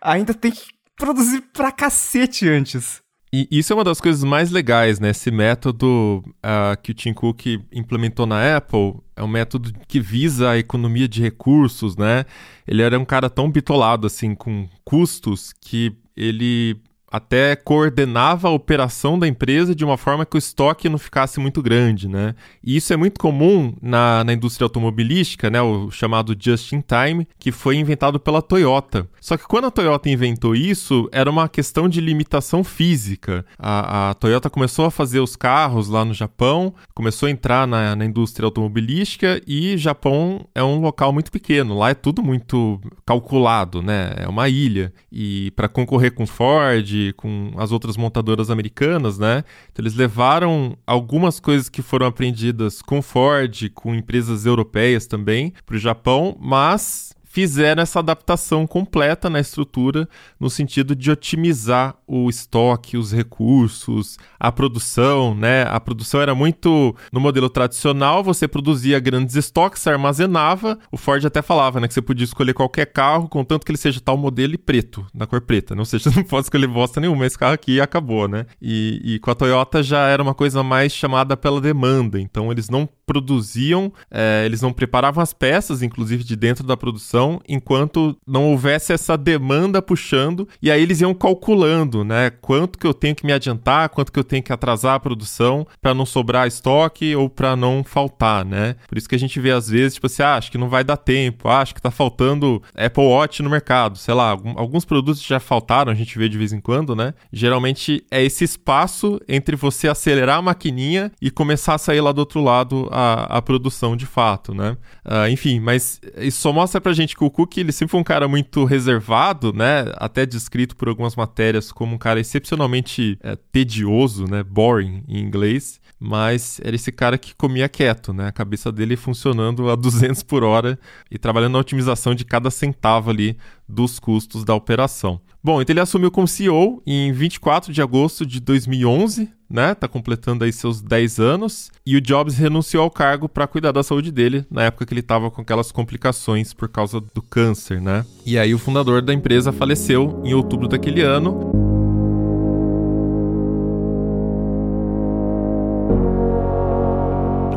[0.00, 3.00] ainda tem que produzir pra cacete antes.
[3.32, 5.10] E isso é uma das coisas mais legais, né?
[5.10, 10.50] Esse método uh, que o Tim Cook implementou na Apple é um método que visa
[10.50, 12.24] a economia de recursos, né?
[12.66, 16.76] Ele era um cara tão bitolado, assim, com custos, que ele
[17.10, 21.60] até coordenava a operação da empresa de uma forma que o estoque não ficasse muito
[21.60, 22.34] grande, né?
[22.62, 25.60] E isso é muito comum na, na indústria automobilística, né?
[25.60, 29.08] O chamado just in time, que foi inventado pela Toyota.
[29.20, 33.44] Só que quando a Toyota inventou isso, era uma questão de limitação física.
[33.58, 37.96] A, a Toyota começou a fazer os carros lá no Japão, começou a entrar na,
[37.96, 41.76] na indústria automobilística e Japão é um local muito pequeno.
[41.76, 44.12] Lá é tudo muito calculado, né?
[44.16, 44.92] É uma ilha.
[45.10, 49.44] E para concorrer com Ford com as outras montadoras americanas, né?
[49.72, 55.76] Então eles levaram algumas coisas que foram aprendidas com Ford, com empresas europeias também, para
[55.76, 62.96] o Japão, mas fizeram essa adaptação completa na estrutura, no sentido de otimizar o estoque,
[62.96, 65.62] os recursos, a produção, né?
[65.68, 70.76] A produção era muito no modelo tradicional, você produzia grandes estoques, armazenava.
[70.90, 74.00] O Ford até falava, né, que você podia escolher qualquer carro, contanto que ele seja
[74.00, 75.72] tal modelo e preto, na cor preta.
[75.72, 78.44] Não seja, não pode escolher bosta nenhuma, esse carro aqui acabou, né?
[78.60, 82.68] E, e com a Toyota já era uma coisa mais chamada pela demanda, então eles
[82.68, 88.52] não produziam, é, eles não preparavam as peças, inclusive de dentro da produção, enquanto não
[88.52, 92.30] houvesse essa demanda puxando, e aí eles iam calculando, né?
[92.30, 95.66] Quanto que eu tenho que me adiantar, quanto que eu tenho que atrasar a produção
[95.82, 98.76] para não sobrar estoque ou para não faltar, né?
[98.88, 100.84] Por isso que a gente vê às vezes, tipo assim, ah, acho que não vai
[100.84, 105.20] dar tempo, ah, acho que tá faltando Apple Watch no mercado, sei lá, alguns produtos
[105.20, 107.12] já faltaram, a gente vê de vez em quando, né?
[107.32, 112.20] Geralmente é esse espaço entre você acelerar a maquininha e começar a sair lá do
[112.20, 114.76] outro lado a, a produção de fato, né?
[115.04, 118.04] Uh, enfim, mas isso só mostra pra gente que o Cook ele sempre foi um
[118.04, 119.86] cara muito reservado, né?
[119.96, 124.42] Até descrito por algumas matérias como um cara excepcionalmente é, tedioso, né?
[124.42, 125.80] Boring em inglês.
[126.02, 128.28] Mas era esse cara que comia quieto, né?
[128.28, 130.78] A cabeça dele funcionando a 200 por hora
[131.10, 133.36] e trabalhando na otimização de cada centavo ali
[133.68, 135.20] dos custos da operação.
[135.42, 139.74] Bom, então ele assumiu como CEO em 24 de agosto de 2011, né?
[139.74, 141.70] Tá completando aí seus 10 anos.
[141.86, 145.02] E o Jobs renunciou ao cargo para cuidar da saúde dele, na época que ele
[145.02, 148.04] tava com aquelas complicações por causa do câncer, né?
[148.26, 151.69] E aí o fundador da empresa faleceu em outubro daquele ano.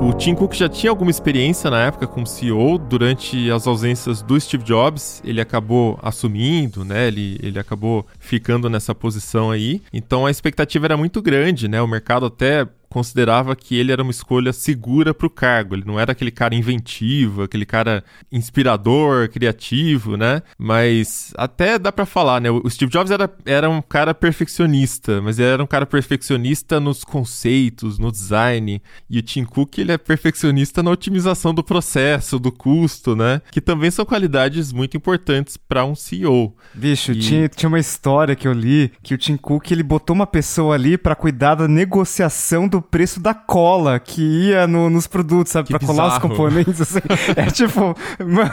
[0.03, 2.77] O Tim Cook já tinha alguma experiência na época como CEO.
[2.77, 7.07] Durante as ausências do Steve Jobs, ele acabou assumindo, né?
[7.07, 9.81] Ele, ele acabou ficando nessa posição aí.
[9.93, 11.81] Então a expectativa era muito grande, né?
[11.81, 15.73] O mercado até considerava que ele era uma escolha segura para o cargo.
[15.73, 20.43] Ele não era aquele cara inventivo, aquele cara inspirador, criativo, né?
[20.59, 22.51] Mas até dá para falar, né?
[22.51, 27.03] O Steve Jobs era, era um cara perfeccionista, mas ele era um cara perfeccionista nos
[27.03, 28.79] conceitos, no design.
[29.09, 33.41] E o Tim Cook, ele é perfeccionista na otimização do processo, do custo, né?
[33.51, 36.55] Que também são qualidades muito importantes para um CEO.
[36.75, 37.19] Bicho, e...
[37.19, 40.75] tinha, tinha uma história que eu li que o Tim Cook, ele botou uma pessoa
[40.75, 45.67] ali para cuidar da negociação do preço da cola que ia no, nos produtos, sabe?
[45.67, 45.97] Que pra bizarro.
[45.97, 46.99] colar os componentes, assim.
[47.35, 48.51] é tipo, mano,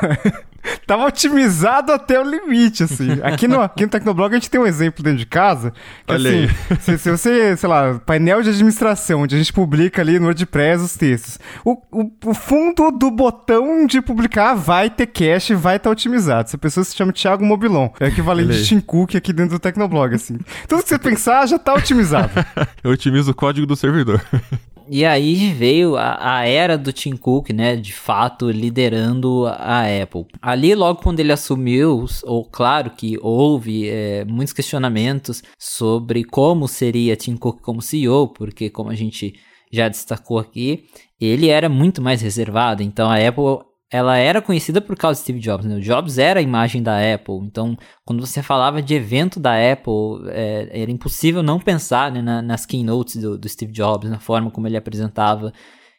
[0.87, 3.19] tava otimizado até o limite, assim.
[3.23, 5.73] Aqui no, aqui no Tecnoblog a gente tem um exemplo dentro de casa.
[6.07, 6.49] Que, Olha assim,
[6.81, 10.83] se, se, você, sei lá, painel de administração, onde a gente publica ali no WordPress
[10.83, 15.91] os textos, o, o, o fundo do botão de publicar vai ter cache, vai estar
[15.91, 16.49] tá otimizado.
[16.49, 17.91] Essa pessoa se chama Thiago Mobilon.
[17.99, 20.39] É o equivalente de Tim Cook aqui dentro do Tecnoblog, assim.
[20.69, 22.31] Tudo que você pensar já tá otimizado.
[22.83, 24.21] Eu otimizo o código do servidor.
[24.93, 30.27] E aí veio a, a, era do Tim Cook, né, de fato liderando a Apple.
[30.43, 37.15] Ali, logo quando ele assumiu, ou claro que houve é, muitos questionamentos sobre como seria
[37.15, 39.35] Tim Cook como CEO, porque como a gente
[39.73, 40.87] já destacou aqui,
[41.21, 42.83] ele era muito mais reservado.
[42.83, 45.67] Então a Apple ela era conhecida por causa de Steve Jobs.
[45.67, 45.77] Né?
[45.77, 47.39] O Jobs era a imagem da Apple.
[47.45, 52.41] Então, quando você falava de evento da Apple, é, era impossível não pensar né, na,
[52.41, 55.53] nas keynotes do, do, Steve Jobs, na forma como ele apresentava.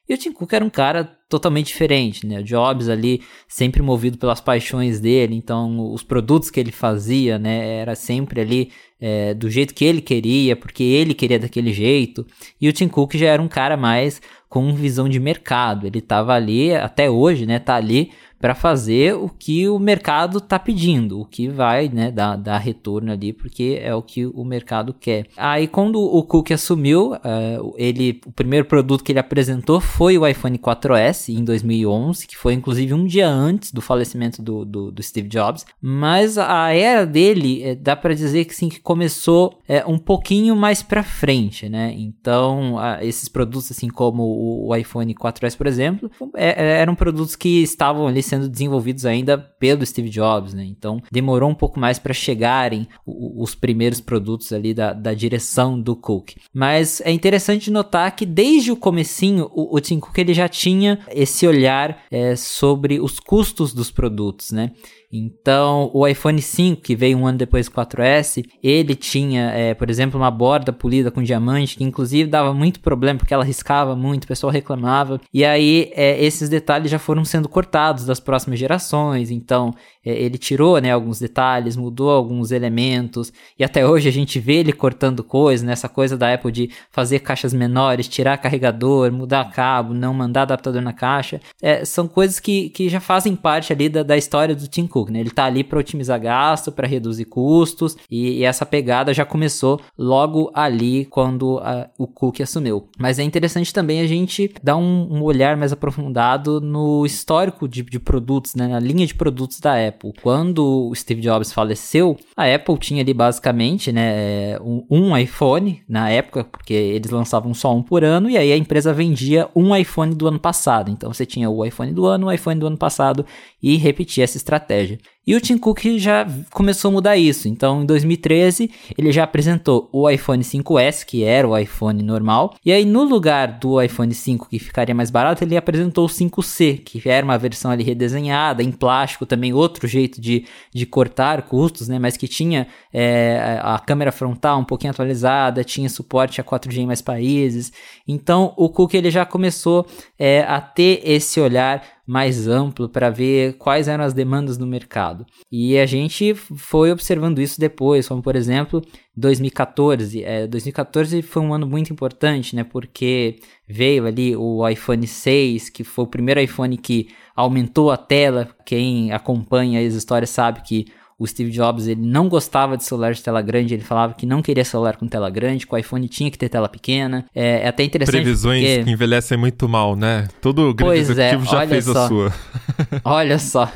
[0.08, 2.39] E o Tim Cook era um cara totalmente diferente, né?
[2.39, 7.80] O Jobs ali sempre movido pelas paixões dele, então os produtos que ele fazia, né,
[7.80, 12.26] era sempre ali é, do jeito que ele queria, porque ele queria daquele jeito.
[12.60, 15.88] E o Tim Cook já era um cara mais com visão de mercado.
[15.88, 17.58] Ele estava ali até hoje, né?
[17.58, 22.36] Tá ali para fazer o que o mercado está pedindo, o que vai né, dar,
[22.36, 25.28] dar retorno ali, porque é o que o mercado quer.
[25.38, 30.26] Aí quando o Cook assumiu, uh, ele, o primeiro produto que ele apresentou foi o
[30.26, 35.03] iPhone 4S em 2011, que foi inclusive um dia antes do falecimento do, do, do
[35.03, 35.65] Steve Jobs.
[35.81, 40.55] Mas a era dele, é, dá para dizer que sim, que começou é, um pouquinho
[40.55, 41.93] mais para frente, né?
[41.97, 47.62] Então, esses produtos assim como o, o iPhone 4S, por exemplo, é, eram produtos que
[47.62, 50.63] estavam ali sendo desenvolvidos ainda pelo Steve Jobs, né?
[50.63, 55.95] Então demorou um pouco mais para chegarem os primeiros produtos ali da, da direção do
[55.95, 56.31] Cook.
[56.53, 60.99] Mas é interessante notar que desde o comecinho o, o Tim Cook ele já tinha
[61.13, 64.71] esse olhar é, sobre os custos dos produtos, né?
[65.12, 69.89] Então, o iPhone 5, que veio um ano depois do 4S, ele tinha, é, por
[69.89, 74.24] exemplo, uma borda polida com diamante, que inclusive dava muito problema, porque ela riscava muito,
[74.24, 75.19] o pessoal reclamava.
[75.34, 79.32] E aí, é, esses detalhes já foram sendo cortados das próximas gerações.
[79.32, 79.74] Então,
[80.06, 84.56] é, ele tirou né, alguns detalhes, mudou alguns elementos, e até hoje a gente vê
[84.56, 89.52] ele cortando coisas, nessa né, coisa da Apple de fazer caixas menores, tirar carregador, mudar
[89.52, 91.41] cabo, não mandar adaptador na caixa.
[91.62, 95.01] É, são coisas que, que já fazem parte ali da, da história do Tim Cook.
[95.02, 95.20] Cook, né?
[95.20, 99.80] Ele tá ali para otimizar gasto, para reduzir custos, e, e, essa pegada já começou
[99.98, 102.90] logo ali quando a, o Cook assumiu.
[102.98, 107.84] Mas é interessante também a gente dar um, um olhar mais aprofundado no histórico de,
[107.84, 108.68] de, produtos, né?
[108.68, 110.14] Na linha de produtos da Apple.
[110.22, 116.10] Quando o Steve Jobs faleceu, a Apple tinha ali basicamente, né, um, um iPhone na
[116.10, 120.14] época, porque eles lançavam só um por ano, e aí a empresa vendia um iPhone
[120.14, 120.92] do ano passado.
[120.92, 123.26] Então você tinha o iPhone do ano, o iPhone do ano passado
[123.62, 124.90] e repetia essa estratégia.
[124.97, 125.01] février.
[125.25, 127.47] E o Tim Cook já começou a mudar isso.
[127.47, 132.55] Então, em 2013, ele já apresentou o iPhone 5S, que era o iPhone normal.
[132.65, 136.84] E aí, no lugar do iPhone 5, que ficaria mais barato, ele apresentou o 5C,
[136.84, 141.88] que era uma versão ali redesenhada, em plástico, também outro jeito de, de cortar custos,
[141.88, 141.99] né?
[141.99, 146.88] Mas que tinha é, a câmera frontal um pouquinho atualizada, tinha suporte a 4G em
[146.88, 147.71] mais países.
[148.07, 149.86] Então, o Cook ele já começou
[150.17, 155.11] é, a ter esse olhar mais amplo para ver quais eram as demandas no mercado.
[155.52, 158.82] E a gente foi observando isso depois, como por exemplo,
[159.15, 160.24] 2014.
[160.24, 162.63] É, 2014 foi um ano muito importante, né?
[162.63, 168.50] Porque veio ali o iPhone 6, que foi o primeiro iPhone que aumentou a tela.
[168.65, 170.86] Quem acompanha as histórias sabe que
[171.21, 174.41] o Steve Jobs ele não gostava de celular de tela grande, ele falava que não
[174.41, 177.25] queria celular com tela grande, que o iPhone tinha que ter tela pequena.
[177.36, 178.15] É, é até interessante.
[178.15, 178.84] Previsões porque...
[178.84, 180.27] que envelhecem muito mal, né?
[180.41, 182.05] Todo grande pois é, executivo é, já fez só.
[182.05, 182.34] a sua.
[183.05, 183.71] olha só.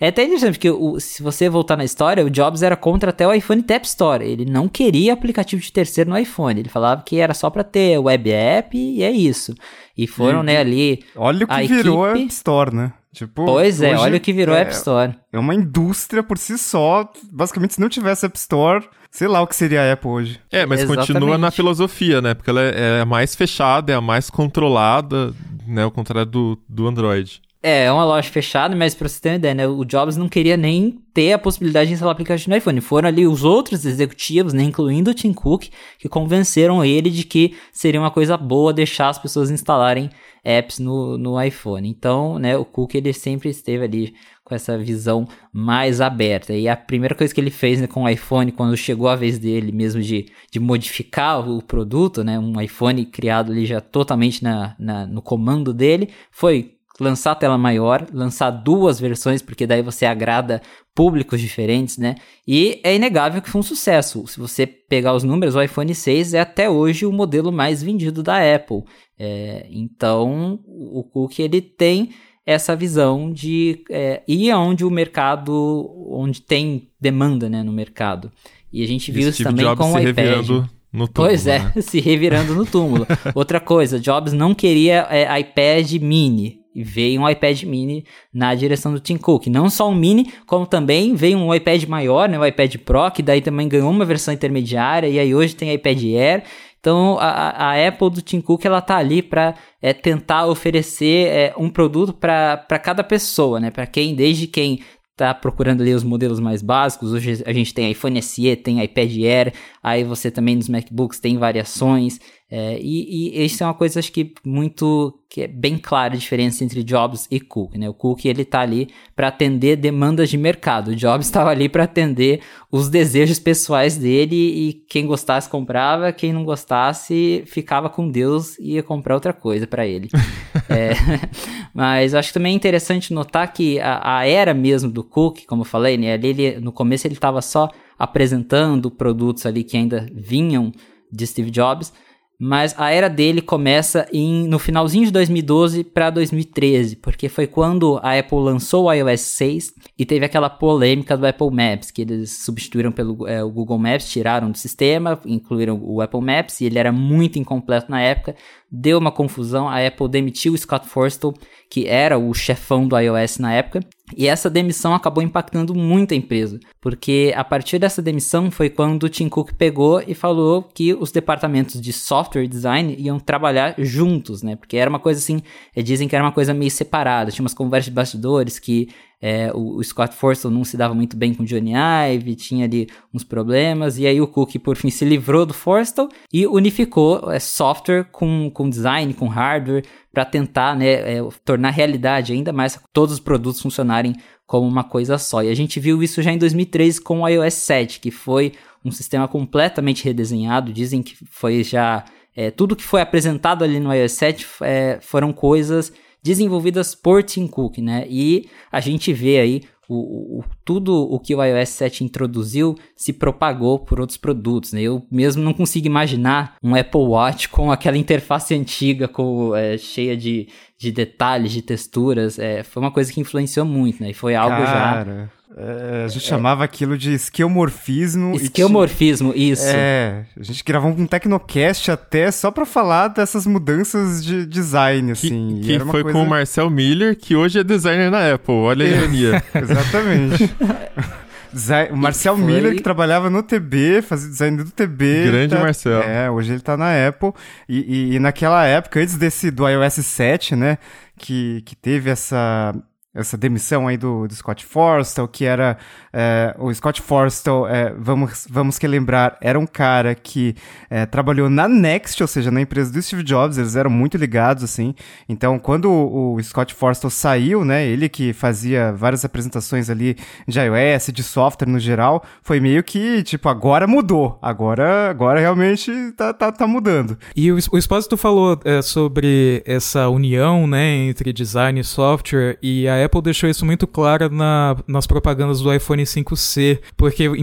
[0.00, 3.28] É até interessante, porque o, se você voltar na história, o Jobs era contra até
[3.28, 4.24] o iPhone Tap Store.
[4.24, 6.58] Ele não queria aplicativo de terceiro no iPhone.
[6.58, 9.54] Ele falava que era só para ter web app e é isso.
[9.94, 11.04] E foram, e, né, ali.
[11.14, 12.92] Olha o que virou a App Store, né?
[13.18, 15.12] Tipo, pois é, olha o que virou é, App Store.
[15.32, 17.10] É uma indústria por si só.
[17.32, 20.40] Basicamente, se não tivesse App Store, sei lá o que seria a Apple hoje.
[20.52, 21.12] É, mas Exatamente.
[21.12, 22.32] continua na filosofia, né?
[22.32, 25.34] Porque ela é, é a mais fechada, é a mais controlada,
[25.66, 25.82] né?
[25.82, 27.42] Ao contrário do, do Android.
[27.60, 29.66] É, é uma loja fechada, mas pra você ter uma ideia, né?
[29.66, 32.80] O Jobs não queria nem ter a possibilidade de instalar aplicativo no iPhone.
[32.80, 35.64] Foram ali os outros executivos, né, incluindo o Tim Cook,
[35.98, 40.08] que convenceram ele de que seria uma coisa boa deixar as pessoas instalarem
[40.48, 41.86] apps no, no iPhone.
[41.86, 46.54] Então, né, o Cook ele sempre esteve ali com essa visão mais aberta.
[46.54, 49.38] E a primeira coisa que ele fez né, com o iPhone, quando chegou a vez
[49.38, 54.74] dele mesmo de, de modificar o produto, né, um iPhone criado ali já totalmente na,
[54.78, 60.60] na, no comando dele, foi lançar tela maior, lançar duas versões, porque daí você agrada
[60.94, 62.16] públicos diferentes, né?
[62.46, 64.26] E é inegável que foi um sucesso.
[64.26, 68.22] Se você pegar os números, o iPhone 6 é até hoje o modelo mais vendido
[68.22, 68.82] da Apple.
[69.18, 72.10] É, então, o Cook ele tem
[72.44, 78.32] essa visão de é, ir aonde o mercado, onde tem demanda, né, no mercado.
[78.72, 80.48] E a gente viu isso também Jobs com o iPad.
[80.90, 81.72] No túmulo, pois é, né?
[81.82, 83.06] se revirando no túmulo.
[83.34, 86.60] Outra coisa, Jobs não queria é, iPad mini.
[86.82, 89.46] Veio um iPad mini na direção do Tim Cook.
[89.46, 93.22] Não só um mini, como também veio um iPad maior, né, o iPad Pro, que
[93.22, 95.08] daí também ganhou uma versão intermediária.
[95.08, 96.44] E aí hoje tem iPad Air.
[96.80, 101.54] Então a, a Apple do Tim Cook ela tá ali para é, tentar oferecer é,
[101.56, 103.70] um produto para cada pessoa, né?
[103.70, 104.80] Para quem, desde quem
[105.18, 107.12] tá procurando ali os modelos mais básicos.
[107.12, 111.36] Hoje a gente tem iPhone SE, tem iPad Air, aí você também nos MacBooks tem
[111.36, 112.20] variações.
[112.50, 116.16] É, e, e isso é uma coisa, acho que muito que é bem clara a
[116.16, 117.86] diferença entre Jobs e Cook, né?
[117.86, 120.88] O Cook ele tá ali para atender demandas de mercado.
[120.88, 122.40] O Jobs estava ali para atender
[122.72, 128.76] os desejos pessoais dele e quem gostasse comprava, quem não gostasse ficava com Deus e
[128.76, 130.08] ia comprar outra coisa para ele.
[130.70, 130.92] é,
[131.74, 135.60] mas acho que também é interessante notar que a, a, era mesmo do Cook, como
[135.60, 136.14] eu falei, né?
[136.14, 140.72] Ali, ele, no começo ele estava só apresentando produtos ali que ainda vinham
[141.12, 141.92] de Steve Jobs
[142.40, 147.98] mas a era dele começa em, no finalzinho de 2012 para 2013, porque foi quando
[148.00, 152.44] a Apple lançou o iOS 6 e teve aquela polêmica do Apple Maps, que eles
[152.44, 156.78] substituíram pelo é, o Google Maps, tiraram do sistema, incluíram o Apple Maps e ele
[156.78, 158.36] era muito incompleto na época,
[158.70, 161.34] deu uma confusão, a Apple demitiu o Scott Forstall,
[161.68, 163.80] que era o chefão do iOS na época,
[164.16, 169.04] e essa demissão acabou impactando muito a empresa, porque a partir dessa demissão foi quando
[169.04, 174.42] o Tim Cook pegou e falou que os departamentos de software design iam trabalhar juntos,
[174.42, 174.56] né?
[174.56, 175.42] Porque era uma coisa assim,
[175.74, 178.88] eh, dizem que era uma coisa meio separada, tinha umas conversas de bastidores que
[179.20, 182.64] é, o, o, Scott Forstall não se dava muito bem com o Johnny Ive, tinha
[182.64, 187.30] ali uns problemas, e aí o Cook por fim se livrou do Forstall e unificou
[187.30, 192.78] é, software com, com design, com hardware, para tentar né, é, tornar realidade ainda mais
[192.92, 194.14] todos os produtos funcionarem
[194.46, 195.42] como uma coisa só.
[195.42, 198.52] E a gente viu isso já em 2013 com o iOS 7, que foi
[198.84, 200.72] um sistema completamente redesenhado.
[200.72, 202.04] Dizem que foi já.
[202.34, 207.46] É, tudo que foi apresentado ali no iOS 7 é, foram coisas desenvolvidas por Tim
[207.46, 208.06] Cook, né?
[208.08, 213.12] E a gente vê aí o, o, tudo o que o iOS 7 introduziu se
[213.12, 214.72] propagou por outros produtos.
[214.72, 214.82] Né?
[214.82, 220.14] Eu mesmo não consigo imaginar um Apple Watch com aquela interface antiga, com, é, cheia
[220.14, 222.38] de, de detalhes, de texturas.
[222.38, 224.10] É, foi uma coisa que influenciou muito, né?
[224.10, 225.04] E foi algo Cara.
[225.04, 228.34] já é, a gente é, chamava aquilo de esquemorfismo.
[228.36, 229.66] Esquemorfismo, isso.
[229.66, 235.60] É, a gente gravou um Tecnocast até só para falar dessas mudanças de design, assim.
[235.62, 236.18] Que, que foi coisa...
[236.18, 239.42] com o Marcel Miller, que hoje é designer na Apple, olha a ironia.
[239.54, 240.54] Exatamente.
[241.90, 242.44] o Marcel foi...
[242.44, 245.26] Miller, que trabalhava no TB, fazia design do TB.
[245.26, 245.60] Grande tá...
[245.60, 246.02] Marcel.
[246.02, 247.32] É, hoje ele tá na Apple.
[247.66, 250.76] E, e, e, naquela época, antes desse do iOS 7, né,
[251.16, 252.74] que, que teve essa
[253.18, 255.76] essa demissão aí do, do Scott Forstall, que era
[256.12, 260.54] é, o Scott Forstall, é, vamos, vamos que lembrar, era um cara que
[260.88, 264.64] é, trabalhou na Next, ou seja, na empresa do Steve Jobs, eles eram muito ligados,
[264.64, 264.94] assim.
[265.28, 270.16] Então, quando o, o Scott Forstall saiu, né, ele que fazia várias apresentações ali
[270.46, 276.12] de iOS, de software no geral, foi meio que, tipo, agora mudou, agora, agora realmente
[276.16, 277.18] tá, tá, tá mudando.
[277.34, 282.88] E o, o Espósito falou é, sobre essa união, né, entre design e software, e
[282.88, 287.34] a Apple deixou isso muito claro na, nas propagandas do iPhone 5C, porque uh,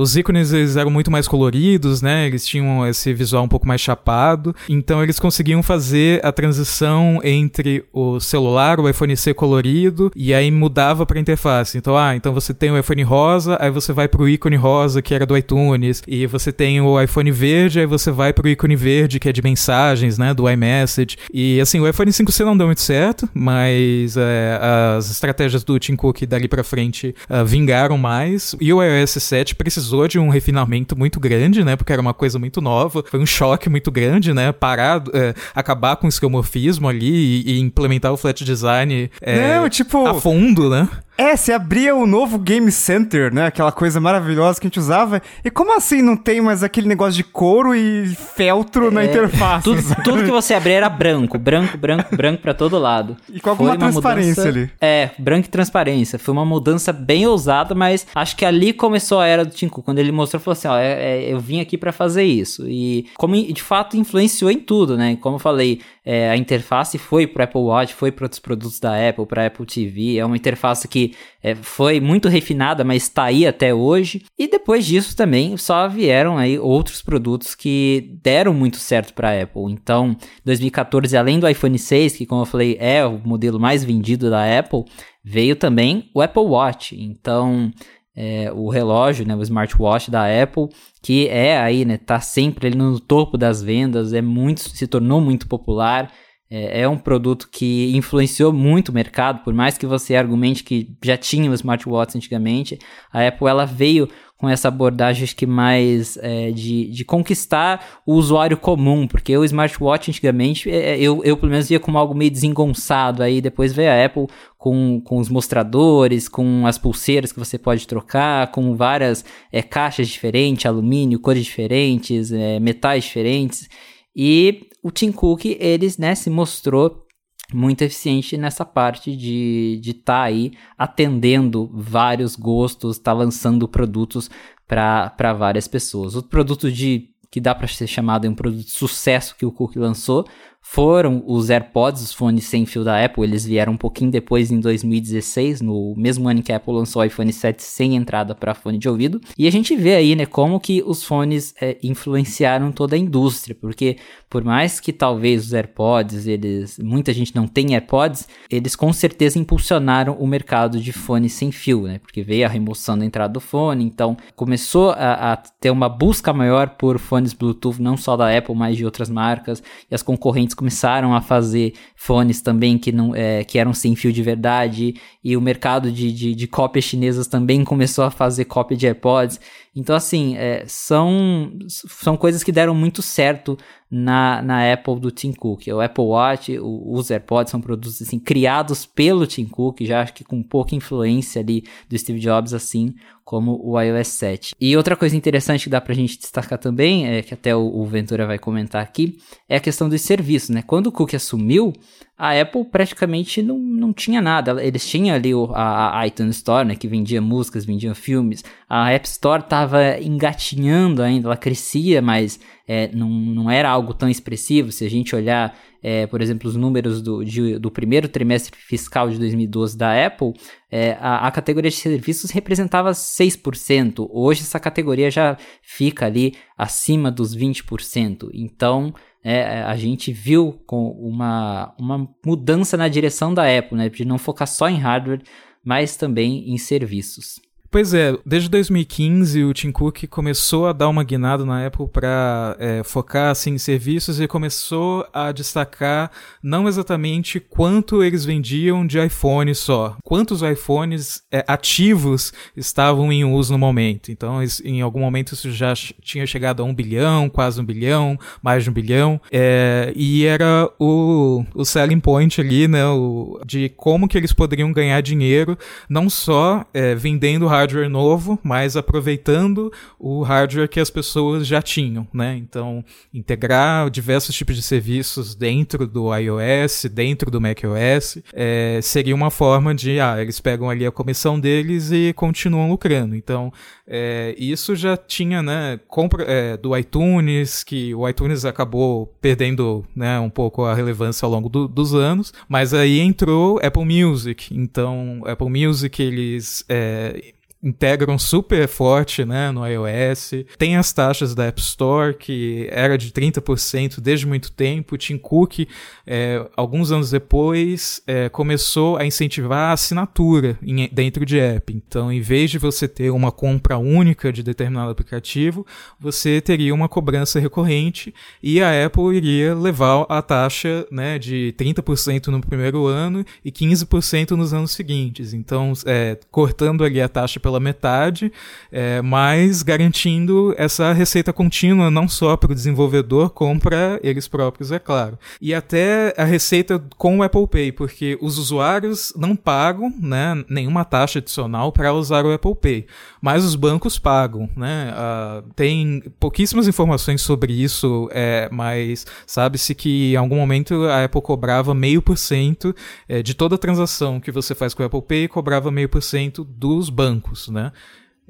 [0.00, 2.26] os ícones eles eram muito mais coloridos, né?
[2.26, 7.84] Eles tinham esse visual um pouco mais chapado, então eles conseguiam fazer a transição entre
[7.92, 11.76] o celular, o iPhone C colorido, e aí mudava para interface.
[11.76, 15.14] Então, ah, então você tem o iPhone rosa, aí você vai pro ícone rosa que
[15.14, 19.20] era do iTunes, e você tem o iPhone verde, aí você vai pro ícone verde
[19.20, 20.32] que é de mensagens, né?
[20.32, 21.16] Do iMessage.
[21.32, 24.58] E assim, o iPhone 5C não deu muito certo, mas é,
[24.96, 28.54] as as estratégias do Tim Cook dali para frente uh, vingaram mais.
[28.60, 31.76] E o iOS 7 precisou de um refinamento muito grande, né?
[31.76, 33.04] Porque era uma coisa muito nova.
[33.08, 34.52] Foi um choque muito grande, né?
[34.52, 39.68] Parar, uh, acabar com o esquemorfismo ali e, e, implementar o flat design é, Não,
[39.68, 40.88] tipo, a fundo, né?
[41.20, 43.44] É, você abria o novo Game Center, né?
[43.44, 45.20] Aquela coisa maravilhosa que a gente usava.
[45.44, 49.62] E como assim não tem mais aquele negócio de couro e feltro é, na interface?
[49.62, 53.18] Tudo, tudo, que você abria era branco, branco, branco, branco para todo lado.
[53.30, 54.70] E com alguma transparência mudança, ali.
[54.80, 56.18] É, branco e transparência.
[56.18, 59.84] Foi uma mudança bem ousada, mas acho que ali começou a era do Tim Cook.
[59.84, 62.66] Quando ele mostrou, falou assim: ó, é, é, eu vim aqui para fazer isso.
[62.66, 65.18] E como de fato influenciou em tudo, né?
[65.20, 69.06] Como eu falei, é, a interface foi para Apple Watch, foi para outros produtos da
[69.06, 70.16] Apple, para Apple TV.
[70.16, 71.09] É uma interface que
[71.42, 74.22] é, foi muito refinada, mas está aí até hoje.
[74.38, 79.42] E depois disso também só vieram aí outros produtos que deram muito certo para a
[79.42, 79.72] Apple.
[79.72, 84.30] Então, 2014, além do iPhone 6, que como eu falei é o modelo mais vendido
[84.30, 84.84] da Apple,
[85.24, 87.00] veio também o Apple Watch.
[87.00, 87.70] Então,
[88.14, 90.68] é, o relógio, né, o smartwatch da Apple,
[91.02, 95.20] que é aí, né, tá sempre ali no topo das vendas, é muito, se tornou
[95.20, 96.12] muito popular.
[96.50, 100.90] É, é um produto que influenciou muito o mercado, por mais que você argumente que
[101.04, 102.78] já tinha o smartwatch antigamente,
[103.12, 104.08] a Apple ela veio
[104.40, 110.10] com essa abordagem que mais é, de, de conquistar o usuário comum, porque o smartwatch
[110.10, 113.90] antigamente é, é, eu, eu pelo menos via como algo meio desengonçado, aí depois veio
[113.90, 114.26] a Apple
[114.56, 120.08] com, com os mostradores, com as pulseiras que você pode trocar, com várias é, caixas
[120.08, 123.68] diferentes, alumínio, cores diferentes, é, metais diferentes,
[124.14, 127.06] e o Tim Cook, eles, né, se mostrou
[127.52, 134.30] muito eficiente nessa parte de estar tá aí atendendo vários gostos, tá lançando produtos
[134.66, 136.14] para várias pessoas.
[136.14, 139.52] O produto de que dá para ser chamado de um produto de sucesso que o
[139.52, 140.26] Cook lançou
[140.62, 143.24] foram os AirPods, os fones sem fio da Apple.
[143.24, 147.04] Eles vieram um pouquinho depois, em 2016, no mesmo ano que a Apple lançou o
[147.04, 149.20] iPhone 7 sem entrada para fone de ouvido.
[149.36, 153.56] E a gente vê aí, né, como que os fones é, influenciaram toda a indústria,
[153.60, 153.96] porque
[154.28, 159.40] por mais que talvez os AirPods, eles, muita gente não tem AirPods, eles com certeza
[159.40, 163.40] impulsionaram o mercado de fones sem fio, né, porque veio a remoção da entrada do
[163.40, 168.36] fone, então começou a, a ter uma busca maior por fones Bluetooth, não só da
[168.36, 173.14] Apple, mas de outras marcas, e as concorrentes começaram a fazer fones também que, não,
[173.14, 177.26] é, que eram sem fio de verdade, e o mercado de, de, de cópias chinesas
[177.26, 179.40] também começou a fazer cópia de AirPods.
[179.74, 183.56] Então, assim, é, são, são coisas que deram muito certo
[183.90, 185.68] na, na Apple do Tim Cook.
[185.68, 190.14] O Apple Watch, o, os AirPods são produtos assim, criados pelo Tim Cook, já acho
[190.14, 192.94] que com pouca influência ali do Steve Jobs, assim
[193.24, 194.54] como o iOS 7.
[194.60, 197.86] E outra coisa interessante que dá pra gente destacar também, é que até o, o
[197.86, 199.18] Ventura vai comentar aqui,
[199.48, 200.62] é a questão dos serviços, né?
[200.66, 201.72] Quando o Cook assumiu,
[202.20, 204.62] a Apple praticamente não, não tinha nada.
[204.62, 208.44] Eles tinham ali o, a, a, iTunes Store, né, que vendia músicas, vendia filmes.
[208.68, 214.06] A App Store estava engatinhando ainda, ela crescia, mas é, não, não era algo tão
[214.06, 214.70] expressivo.
[214.70, 219.08] Se a gente olhar é, por exemplo, os números do, de, do primeiro trimestre fiscal
[219.08, 220.34] de 2012 da Apple,
[220.70, 224.06] é, a, a, categoria de serviços representava 6%.
[224.10, 228.28] Hoje essa categoria já fica ali acima dos 20%.
[228.34, 234.04] Então, é, a gente viu com uma, uma mudança na direção da Apple, né, de
[234.04, 235.22] não focar só em hardware,
[235.62, 237.40] mas também em serviços.
[237.72, 242.56] Pois é, desde 2015 o Tim Cook começou a dar uma guinada na Apple para
[242.58, 246.10] é, focar assim, em serviços e começou a destacar
[246.42, 253.52] não exatamente quanto eles vendiam de iPhone só, quantos iPhones é, ativos estavam em uso
[253.52, 254.10] no momento.
[254.10, 258.64] Então, em algum momento isso já tinha chegado a um bilhão, quase um bilhão, mais
[258.64, 264.08] de um bilhão, é, e era o, o selling point ali, né, o, de como
[264.08, 265.56] que eles poderiam ganhar dinheiro,
[265.88, 271.60] não só é, vendendo hardware hardware novo, mas aproveitando o hardware que as pessoas já
[271.60, 272.36] tinham, né?
[272.36, 279.30] Então, integrar diversos tipos de serviços dentro do iOS, dentro do macOS, é, seria uma
[279.30, 283.14] forma de, ah, eles pegam ali a comissão deles e continuam lucrando.
[283.14, 283.52] Então,
[283.86, 290.18] é, isso já tinha, né, compra é, do iTunes, que o iTunes acabou perdendo, né,
[290.20, 294.54] um pouco a relevância ao longo do, dos anos, mas aí entrou Apple Music.
[294.54, 297.32] Então, Apple Music, eles é,
[297.62, 300.32] integram super forte né, no iOS.
[300.56, 304.96] Tem as taxas da App Store, que era de 30% desde muito tempo.
[304.96, 305.66] Tim Cook,
[306.06, 311.72] é, alguns anos depois, é, começou a incentivar a assinatura em, dentro de app.
[311.74, 315.66] Então, em vez de você ter uma compra única de determinado aplicativo,
[315.98, 322.28] você teria uma cobrança recorrente e a Apple iria levar a taxa né, de 30%
[322.28, 325.34] no primeiro ano e 15% nos anos seguintes.
[325.34, 328.30] Então, é, cortando ali a taxa pela metade,
[328.70, 334.70] é, mas garantindo essa receita contínua não só para o desenvolvedor, como para eles próprios,
[334.70, 335.18] é claro.
[335.40, 340.84] E até a receita com o Apple Pay, porque os usuários não pagam né, nenhuma
[340.84, 342.86] taxa adicional para usar o Apple Pay,
[343.20, 344.48] mas os bancos pagam.
[344.56, 344.92] Né?
[344.92, 351.22] Uh, tem pouquíssimas informações sobre isso, é, mas sabe-se que em algum momento a Apple
[351.22, 352.74] cobrava meio por cento
[353.08, 356.44] é, de toda transação que você faz com o Apple Pay, cobrava meio por cento
[356.44, 357.72] dos bancos né?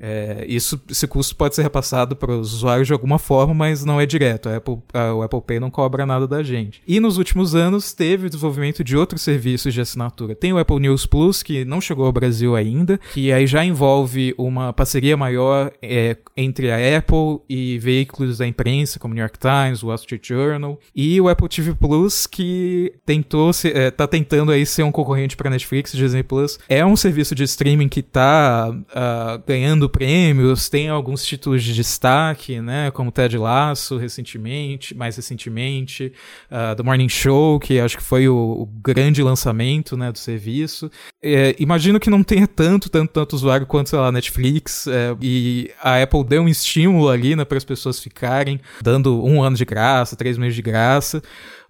[0.00, 4.00] É, isso, esse custo pode ser repassado para os usuários de alguma forma, mas não
[4.00, 4.48] é direto.
[4.48, 6.82] A Apple, a, o Apple Pay não cobra nada da gente.
[6.86, 10.34] E nos últimos anos teve o desenvolvimento de outros serviços de assinatura.
[10.34, 14.34] Tem o Apple News Plus, que não chegou ao Brasil ainda, que aí já envolve
[14.38, 19.82] uma parceria maior é, entre a Apple e veículos da imprensa, como New York Times,
[19.82, 24.64] Wall Street Journal, e o Apple TV Plus, que tentou ser, é, tá tentando aí
[24.64, 26.58] ser um concorrente para Netflix, Disney Plus.
[26.68, 31.74] É um serviço de streaming que está uh, ah, ganhando prêmios, tem alguns títulos de
[31.74, 36.12] destaque, né, como Ted Lasso recentemente, mais recentemente,
[36.50, 40.90] uh, The Morning Show, que acho que foi o, o grande lançamento, né, do serviço.
[41.22, 45.70] É, imagino que não tenha tanto, tanto, tanto usuário quanto, sei lá, Netflix, é, e
[45.82, 49.64] a Apple deu um estímulo ali, né, para as pessoas ficarem, dando um ano de
[49.64, 51.22] graça, três meses de graça,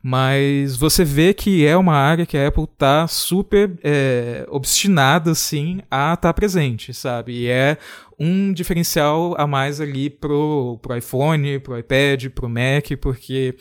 [0.03, 5.81] mas você vê que é uma área que a Apple tá super é, obstinada, assim,
[5.91, 7.33] a estar tá presente, sabe?
[7.33, 7.77] E é
[8.21, 13.55] um diferencial a mais ali pro, pro iPhone, pro iPad, pro Mac, porque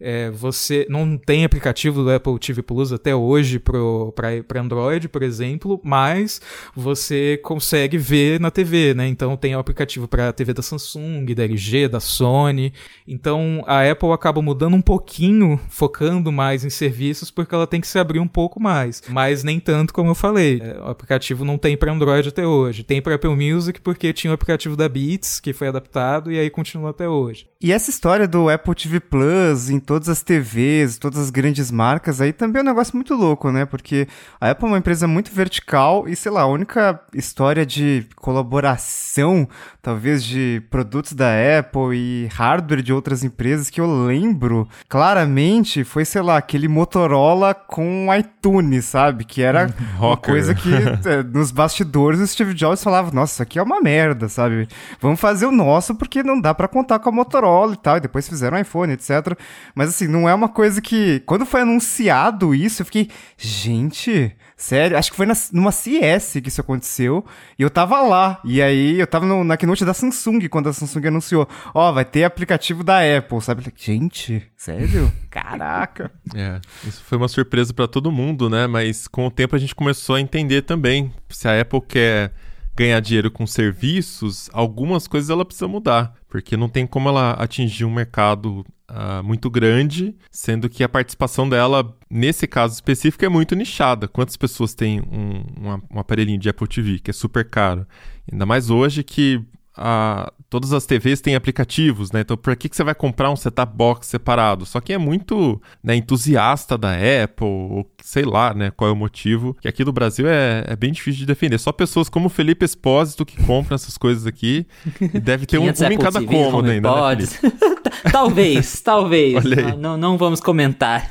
[0.00, 5.80] é, você não tem aplicativo do Apple TV Plus até hoje para Android, por exemplo,
[5.82, 6.40] mas
[6.74, 9.06] você consegue ver na TV, né?
[9.06, 12.72] Então tem o aplicativo para a TV da Samsung, da LG, da Sony.
[13.06, 17.86] Então a Apple acaba mudando um pouquinho, focando mais em serviços, porque ela tem que
[17.86, 19.02] se abrir um pouco mais.
[19.08, 20.60] Mas nem tanto como eu falei.
[20.62, 22.82] É, o aplicativo não tem para Android até hoje.
[22.82, 26.50] Tem para Apple Music porque tinha o aplicativo da Beats, que foi adaptado, e aí
[26.50, 27.46] continua até hoje.
[27.60, 32.32] E essa história do Apple TV Plus todas as TVs, todas as grandes marcas, aí
[32.32, 33.64] também é um negócio muito louco, né?
[33.64, 34.08] Porque
[34.40, 39.48] a Apple é uma empresa muito vertical e, sei lá, a única história de colaboração,
[39.82, 41.28] talvez, de produtos da
[41.58, 47.54] Apple e hardware de outras empresas que eu lembro claramente foi, sei lá, aquele Motorola
[47.54, 49.24] com iTunes, sabe?
[49.24, 53.58] Que era uma coisa que é, nos bastidores o Steve Jobs falava, nossa, isso aqui
[53.58, 54.68] é uma merda, sabe?
[55.00, 58.00] Vamos fazer o nosso porque não dá para contar com a Motorola e tal, e
[58.00, 59.36] depois fizeram iPhone, etc.
[59.74, 61.20] Mas assim, não é uma coisa que.
[61.26, 66.48] Quando foi anunciado isso, eu fiquei, gente, sério, acho que foi na, numa CS que
[66.48, 67.24] isso aconteceu,
[67.58, 68.40] e eu tava lá.
[68.44, 71.92] E aí eu tava no, na keynote da Samsung, quando a Samsung anunciou, ó, oh,
[71.92, 73.64] vai ter aplicativo da Apple, sabe?
[73.76, 75.12] Gente, sério?
[75.28, 76.10] Caraca.
[76.34, 78.66] É, isso foi uma surpresa para todo mundo, né?
[78.68, 82.32] Mas com o tempo a gente começou a entender também se a Apple quer
[82.76, 87.84] ganhar dinheiro com serviços, algumas coisas ela precisa mudar, porque não tem como ela atingir
[87.84, 93.54] um mercado uh, muito grande, sendo que a participação dela, nesse caso específico, é muito
[93.54, 94.08] nichada.
[94.08, 97.86] Quantas pessoas têm um, um, um aparelhinho de Apple TV, que é super caro?
[98.30, 99.40] Ainda mais hoje que
[99.76, 102.20] a, todas as TVs têm aplicativos, né?
[102.20, 104.64] Então, por que, que você vai comprar um setup box separado?
[104.64, 108.96] Só quem é muito né, entusiasta da Apple, ou sei lá, né, qual é o
[108.96, 111.58] motivo, que aqui no Brasil é, é bem difícil de defender.
[111.58, 114.64] Só pessoas como o Felipe Espósito que compram essas coisas aqui.
[115.00, 117.26] E deve ter um, um em cada cômodo ainda, né,
[118.12, 119.42] talvez, talvez.
[119.42, 121.08] Não, não, não, vamos comentar.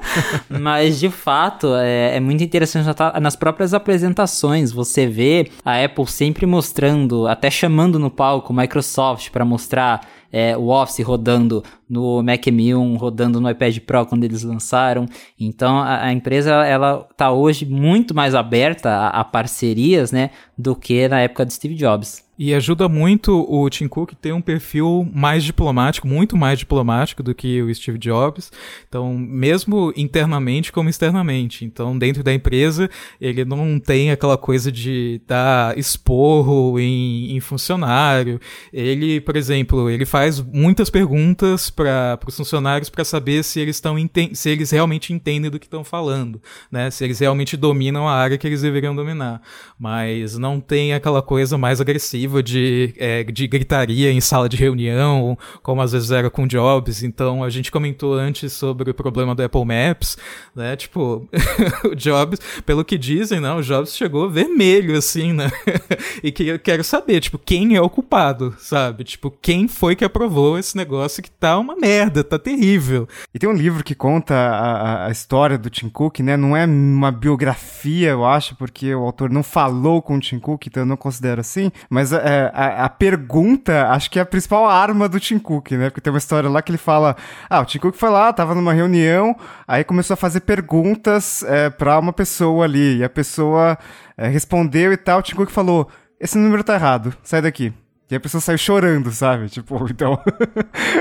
[0.50, 2.86] Mas, de fato, é, é muito interessante
[3.20, 4.70] nas próprias apresentações.
[4.70, 8.81] Você vê a Apple sempre mostrando, até chamando no palco Microsoft
[9.30, 11.62] para mostrar é, o Office rodando
[11.92, 15.06] no Mac M1, rodando no iPad Pro quando eles lançaram.
[15.38, 20.74] Então a, a empresa ela tá hoje muito mais aberta a, a parcerias, né, do
[20.74, 22.24] que na época de Steve Jobs.
[22.44, 27.34] E ajuda muito o Tim Cook ter um perfil mais diplomático, muito mais diplomático do
[27.34, 28.50] que o Steve Jobs.
[28.88, 31.64] Então, mesmo internamente como externamente.
[31.64, 32.90] Então, dentro da empresa,
[33.20, 38.40] ele não tem aquela coisa de dar esporro em, em funcionário.
[38.72, 43.96] Ele, por exemplo, ele faz muitas perguntas para os funcionários para saber se eles estão
[44.34, 46.90] se eles realmente entendem do que estão falando, né?
[46.90, 49.42] Se eles realmente dominam a área que eles deveriam dominar.
[49.78, 55.36] Mas não tem aquela coisa mais agressiva de, é, de gritaria em sala de reunião,
[55.62, 57.02] como às vezes era com Jobs.
[57.02, 60.16] Então a gente comentou antes sobre o problema do Apple Maps,
[60.54, 60.76] né?
[60.76, 61.28] Tipo,
[61.90, 63.52] o Jobs, pelo que dizem, né?
[63.52, 65.50] O Jobs chegou vermelho, assim, né?
[66.22, 69.02] e que eu quero saber, tipo, quem é o culpado, sabe?
[69.02, 73.08] Tipo, quem foi que aprovou esse negócio que tá uma merda, tá terrível.
[73.32, 76.36] E tem um livro que conta a, a história do Tim Cook, né?
[76.36, 80.66] Não é uma biografia, eu acho, porque o autor não falou com o Tim Cook,
[80.66, 84.68] então eu não considero assim, mas é, a, a, pergunta, acho que é a principal
[84.68, 85.90] arma do Tim Cook, né?
[85.90, 87.16] Porque tem uma história lá que ele fala:
[87.48, 91.70] ah, o Tim Cook foi lá, tava numa reunião, aí começou a fazer perguntas é,
[91.70, 93.78] pra uma pessoa ali, e a pessoa
[94.16, 95.20] é, respondeu e tal.
[95.20, 95.88] O Tim Cook falou:
[96.20, 97.72] esse número tá errado, sai daqui.
[98.10, 99.48] E a pessoa saiu chorando, sabe?
[99.48, 100.18] Tipo, então.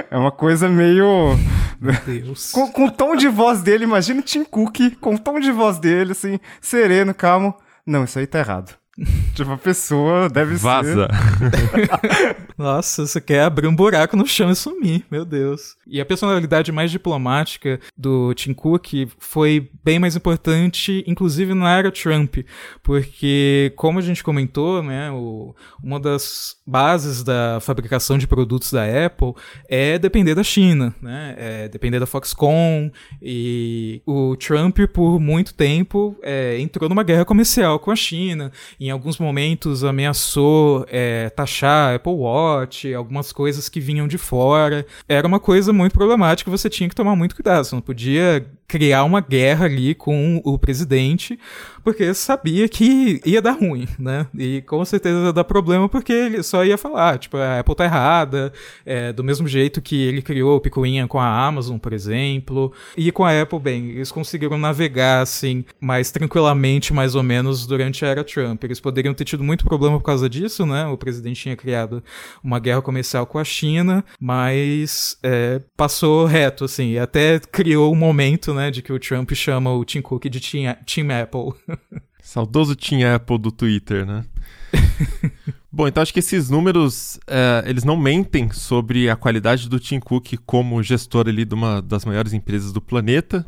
[0.10, 1.38] é uma coisa meio.
[1.80, 2.52] Meu Deus.
[2.52, 5.52] com, com o tom de voz dele, imagina o Tim Cook, com o tom de
[5.52, 7.56] voz dele, assim, sereno, calmo.
[7.86, 8.76] Não, isso aí tá errado.
[9.34, 11.08] tipo, a pessoa deve Vaza.
[11.08, 12.38] ser.
[12.62, 15.76] Nossa, você quer abrir um buraco no chão e sumir, meu Deus.
[15.88, 21.92] E a personalidade mais diplomática do Tim Cook foi bem mais importante, inclusive na era
[21.92, 22.38] Trump,
[22.84, 28.84] porque, como a gente comentou, né, o, uma das bases da fabricação de produtos da
[29.06, 29.34] Apple
[29.68, 36.16] é depender da China, né, é depender da Foxconn, e o Trump, por muito tempo,
[36.22, 42.14] é, entrou numa guerra comercial com a China, em alguns momentos ameaçou é, taxar Apple
[42.14, 42.51] Watch,
[42.96, 44.86] algumas coisas que vinham de fora.
[45.08, 49.04] Era uma coisa muito problemática, você tinha que tomar muito cuidado, você não podia criar
[49.04, 51.38] uma guerra ali com o presidente,
[51.84, 54.28] porque sabia que ia dar ruim, né?
[54.38, 57.86] E com certeza ia dar problema porque ele só ia falar, tipo, a Apple tá
[57.86, 58.54] errada,
[58.86, 62.72] é, do mesmo jeito que ele criou o picuinha com a Amazon, por exemplo.
[62.96, 68.06] E com a Apple, bem, eles conseguiram navegar, assim, mais tranquilamente, mais ou menos, durante
[68.06, 68.64] a era Trump.
[68.64, 70.86] Eles poderiam ter tido muito problema por causa disso, né?
[70.86, 72.04] O presidente tinha criado
[72.44, 78.54] uma guerra comercial com a China, mas é, passou reto, assim, até criou um momento,
[78.54, 78.70] né?
[78.72, 81.54] De que o Trump chama o Tim Cook de Team Apple.
[82.22, 84.24] Saudoso Team Apple do Twitter, né?
[85.72, 90.00] Bom, então acho que esses números, é, eles não mentem sobre a qualidade do Tim
[90.00, 93.46] Cook como gestor ali de uma das maiores empresas do planeta.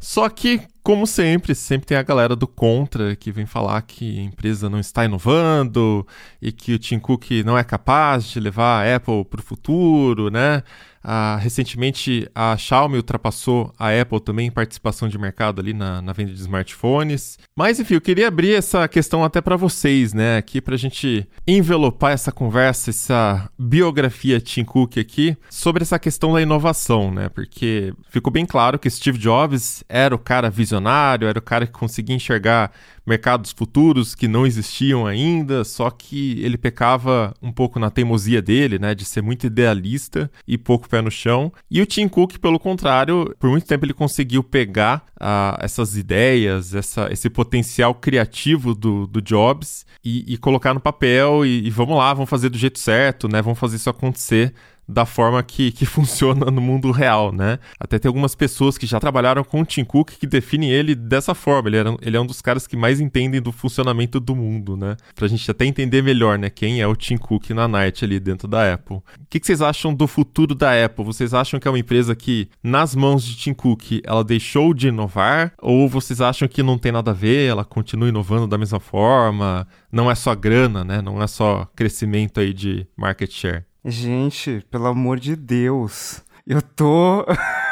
[0.00, 4.22] Só que, como sempre, sempre tem a galera do contra que vem falar que a
[4.22, 6.06] empresa não está inovando
[6.40, 10.30] e que o Tim Cook não é capaz de levar a Apple para o futuro,
[10.30, 10.62] né?
[11.02, 16.12] Ah, recentemente, a Xiaomi ultrapassou a Apple também em participação de mercado ali na, na
[16.12, 17.38] venda de smartphones.
[17.56, 20.36] Mas, enfim, eu queria abrir essa questão até para vocês, né?
[20.36, 26.34] Aqui para a gente envelopar essa conversa, essa biografia Tim Cook aqui, sobre essa questão
[26.34, 27.30] da inovação, né?
[27.30, 31.72] Porque ficou bem claro que Steve Jobs era o cara visionário, era o cara que
[31.72, 32.72] conseguia enxergar
[33.10, 38.78] mercados futuros que não existiam ainda, só que ele pecava um pouco na teimosia dele,
[38.78, 41.52] né, de ser muito idealista e pouco pé no chão.
[41.68, 46.72] E o Tim Cook, pelo contrário, por muito tempo ele conseguiu pegar uh, essas ideias,
[46.72, 51.96] essa, esse potencial criativo do, do Jobs e, e colocar no papel e, e, vamos
[51.96, 54.54] lá, vamos fazer do jeito certo, né, vamos fazer isso acontecer
[54.90, 57.58] da forma que, que funciona no mundo real, né?
[57.78, 61.34] Até tem algumas pessoas que já trabalharam com o Tim Cook que definem ele dessa
[61.34, 61.68] forma.
[61.68, 64.96] Ele, era, ele é um dos caras que mais entendem do funcionamento do mundo, né?
[65.14, 66.50] Pra gente até entender melhor, né?
[66.50, 68.96] Quem é o Tim Cook na Night ali dentro da Apple.
[68.96, 71.04] O que, que vocês acham do futuro da Apple?
[71.04, 74.88] Vocês acham que é uma empresa que, nas mãos de Tim Cook, ela deixou de
[74.88, 75.52] inovar?
[75.60, 79.66] Ou vocês acham que não tem nada a ver, ela continua inovando da mesma forma?
[79.92, 81.00] Não é só grana, né?
[81.00, 83.69] Não é só crescimento aí de market share.
[83.84, 86.22] Gente, pelo amor de Deus.
[86.46, 87.24] Eu tô.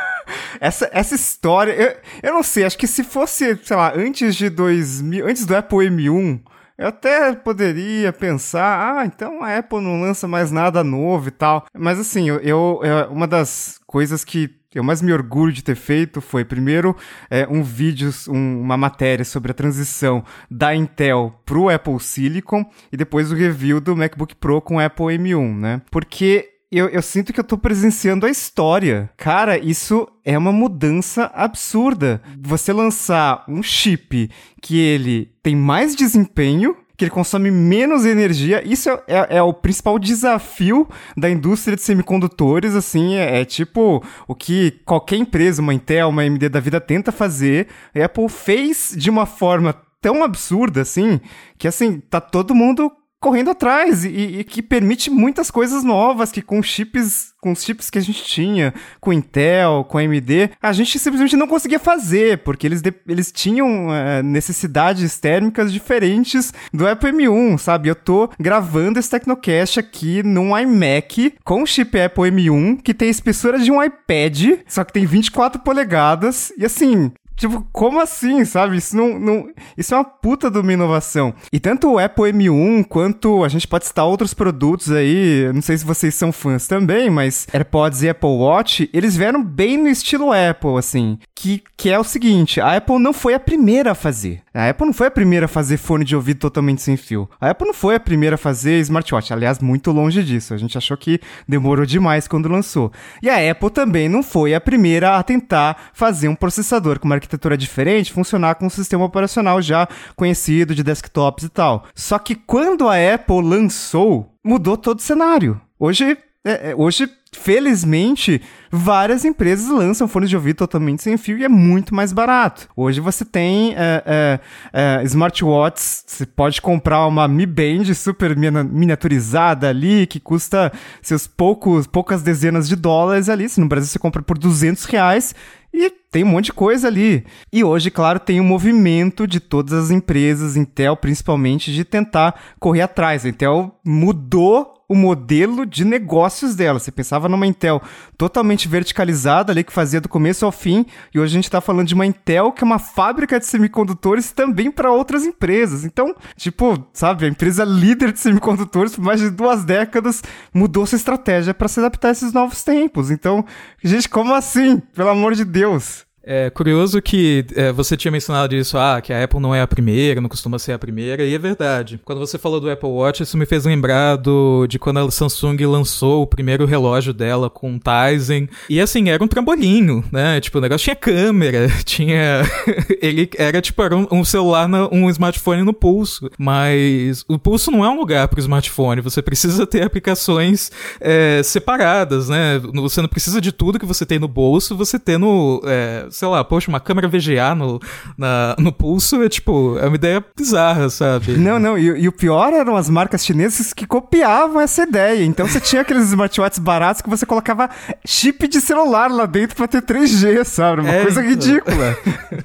[0.60, 1.72] essa, essa história.
[1.72, 5.26] Eu, eu não sei, acho que se fosse, sei lá, antes de 2000.
[5.26, 6.40] Antes do Apple M1.
[6.78, 11.66] Eu até poderia pensar, ah, então a Apple não lança mais nada novo e tal.
[11.76, 16.20] Mas assim, eu, eu uma das coisas que eu mais me orgulho de ter feito
[16.20, 16.94] foi, primeiro,
[17.30, 22.96] é, um vídeo, um, uma matéria sobre a transição da Intel pro Apple Silicon e
[22.96, 25.82] depois o review do MacBook Pro com o Apple M1, né?
[25.90, 29.08] Porque eu, eu, sinto que eu tô presenciando a história.
[29.16, 32.20] Cara, isso é uma mudança absurda.
[32.42, 38.60] Você lançar um chip que ele tem mais desempenho, que ele consome menos energia.
[38.66, 44.04] Isso é, é, é, o principal desafio da indústria de semicondutores, assim, é, é, tipo
[44.26, 47.68] o que qualquer empresa, uma Intel, uma AMD da vida tenta fazer.
[47.94, 51.20] A Apple fez de uma forma tão absurda, assim,
[51.56, 52.90] que assim, tá todo mundo
[53.20, 57.90] correndo atrás e, e, que permite muitas coisas novas que com chips, com os chips
[57.90, 62.66] que a gente tinha, com Intel, com AMD, a gente simplesmente não conseguia fazer, porque
[62.66, 67.88] eles, de, eles tinham uh, necessidades térmicas diferentes do Apple M1, sabe?
[67.88, 73.10] Eu tô gravando esse Tecnocast aqui num iMac com chip Apple M1 que tem a
[73.10, 78.76] espessura de um iPad, só que tem 24 polegadas e assim, Tipo, como assim, sabe?
[78.76, 79.48] Isso não, não.
[79.76, 81.32] Isso é uma puta de uma inovação.
[81.52, 85.48] E tanto o Apple M1 quanto a gente pode citar outros produtos aí.
[85.54, 89.76] Não sei se vocês são fãs também, mas AirPods e Apple Watch, eles vieram bem
[89.76, 91.16] no estilo Apple, assim.
[91.32, 94.42] Que, que é o seguinte: a Apple não foi a primeira a fazer.
[94.52, 97.30] A Apple não foi a primeira a fazer fone de ouvido totalmente sem fio.
[97.40, 99.32] A Apple não foi a primeira a fazer smartwatch.
[99.32, 100.52] Aliás, muito longe disso.
[100.52, 102.90] A gente achou que demorou demais quando lançou.
[103.22, 107.14] E a Apple também não foi a primeira a tentar fazer um processador com uma
[107.14, 111.86] arquitetura diferente funcionar com um sistema operacional já conhecido de desktops e tal.
[111.94, 115.60] Só que quando a Apple lançou, mudou todo o cenário.
[115.78, 116.16] Hoje
[116.48, 121.48] é, é, hoje, felizmente, várias empresas lançam fones de ouvido totalmente sem fio e é
[121.48, 122.68] muito mais barato.
[122.74, 124.40] Hoje você tem é, é,
[124.72, 130.72] é smartwatches, você pode comprar uma Mi Band super miniaturizada ali, que custa
[131.02, 133.46] seus poucos, poucas dezenas de dólares ali.
[133.46, 135.34] Se no Brasil você compra por 200 reais,
[135.72, 137.24] e tem um monte de coisa ali.
[137.52, 142.82] E hoje, claro, tem um movimento de todas as empresas, Intel principalmente, de tentar correr
[142.82, 143.24] atrás.
[143.24, 146.78] A Intel mudou o modelo de negócios dela.
[146.78, 147.82] Você pensava numa Intel
[148.16, 151.86] totalmente verticalizada ali, que fazia do começo ao fim, e hoje a gente está falando
[151.86, 155.84] de uma Intel que é uma fábrica de semicondutores também para outras empresas.
[155.84, 160.22] Então, tipo, sabe, a empresa líder de semicondutores por mais de duas décadas
[160.54, 163.10] mudou sua estratégia para se adaptar a esses novos tempos.
[163.10, 163.44] Então,
[163.84, 164.78] gente, como assim?
[164.94, 165.97] Pelo amor de Deus.
[166.30, 169.66] É curioso que é, você tinha mencionado isso, ah, que a Apple não é a
[169.66, 171.98] primeira, não costuma ser a primeira, e é verdade.
[172.04, 175.56] Quando você falou do Apple Watch, isso me fez lembrar do, de quando a Samsung
[175.64, 178.46] lançou o primeiro relógio dela com um Tizen.
[178.68, 180.38] E assim, era um trambolinho, né?
[180.38, 182.42] Tipo, o negócio tinha câmera, tinha.
[183.00, 186.28] Ele era tipo era um, um celular, na, um smartphone no pulso.
[186.36, 190.70] Mas o pulso não é um lugar para o smartphone, você precisa ter aplicações
[191.00, 192.60] é, separadas, né?
[192.74, 195.62] Você não precisa de tudo que você tem no bolso, você ter no.
[195.64, 197.80] É, sei lá, poxa, uma câmera VGA no,
[198.16, 201.36] na, no pulso é tipo, é uma ideia bizarra, sabe?
[201.36, 205.24] Não, não, e, e, o pior eram as marcas chinesas que copiavam essa ideia.
[205.24, 207.70] Então você tinha aqueles smartwatches baratos que você colocava
[208.04, 210.80] chip de celular lá dentro pra ter 3G, sabe?
[210.82, 211.30] Uma é, coisa então.
[211.30, 211.96] ridícula.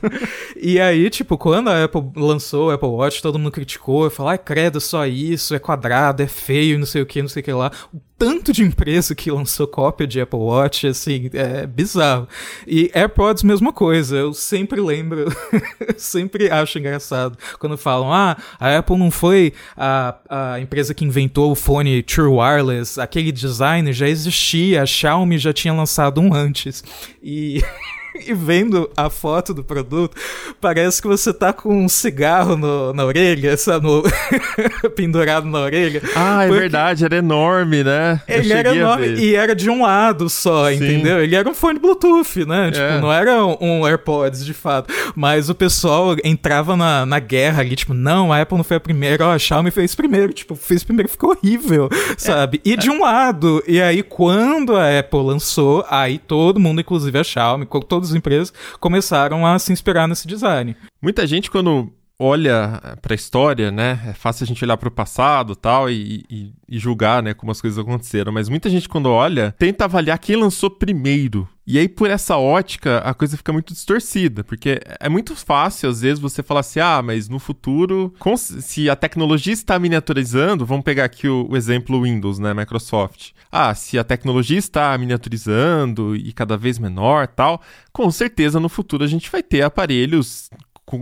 [0.55, 4.37] e aí, tipo, quando a Apple lançou o Apple Watch, todo mundo criticou, falou, ai,
[4.37, 7.51] credo, só isso, é quadrado, é feio, não sei o que, não sei o que
[7.51, 7.71] lá.
[7.91, 12.25] O tanto de empresa que lançou cópia de Apple Watch, assim, é bizarro.
[12.65, 14.15] E AirPods, mesma coisa.
[14.15, 15.25] Eu sempre lembro,
[15.97, 21.51] sempre acho engraçado quando falam: ah, a Apple não foi a, a empresa que inventou
[21.51, 26.81] o fone True Wireless, aquele design já existia, a Xiaomi já tinha lançado um antes.
[27.21, 27.61] E.
[28.27, 30.15] e vendo a foto do produto,
[30.61, 33.85] parece que você tá com um cigarro no, na orelha, sabe?
[33.85, 34.03] No...
[34.95, 36.01] pendurado na orelha.
[36.15, 38.21] Ah, é verdade, era enorme, né?
[38.27, 40.75] Ele era enorme e era de um lado só, Sim.
[40.75, 41.23] entendeu?
[41.23, 42.71] Ele era um fone Bluetooth, né?
[42.71, 43.01] Tipo, é.
[43.01, 44.93] não era um AirPods de fato.
[45.15, 48.79] Mas o pessoal entrava na, na guerra ali, tipo, não, a Apple não foi a
[48.79, 50.33] primeira, ó, a Xiaomi fez primeiro.
[50.33, 52.15] Tipo, fez primeiro ficou horrível, é.
[52.17, 52.61] sabe?
[52.63, 53.63] E de um lado.
[53.67, 57.65] E aí, quando a Apple lançou, aí todo mundo, inclusive a Xiaomi,
[58.03, 60.75] todas as empresas, começaram a se inspirar nesse design.
[61.01, 63.99] Muita gente, quando olha para a história, né?
[64.07, 67.51] É fácil a gente olhar para o passado tal e, e, e, julgar, né, como
[67.51, 68.31] as coisas aconteceram.
[68.31, 71.47] Mas muita gente quando olha tenta avaliar quem lançou primeiro.
[71.65, 76.01] E aí por essa ótica a coisa fica muito distorcida, porque é muito fácil às
[76.01, 81.05] vezes você falar assim, ah, mas no futuro, se a tecnologia está miniaturizando, vamos pegar
[81.05, 83.31] aqui o, o exemplo Windows, né, Microsoft.
[83.49, 87.61] Ah, se a tecnologia está miniaturizando e cada vez menor, tal,
[87.93, 90.49] com certeza no futuro a gente vai ter aparelhos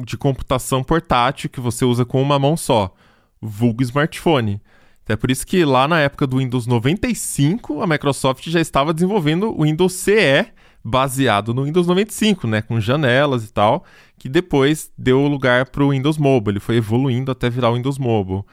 [0.06, 2.94] de computação portátil que você usa com uma mão só,
[3.42, 4.62] vulgo smartphone.
[5.08, 9.52] É por isso que lá na época do Windows 95, a Microsoft já estava desenvolvendo
[9.52, 10.48] o Windows CE
[10.84, 13.84] baseado no Windows 95, né, com janelas e tal,
[14.18, 17.98] que depois deu lugar para o Windows Mobile, ele foi evoluindo até virar o Windows
[17.98, 18.44] Mobile.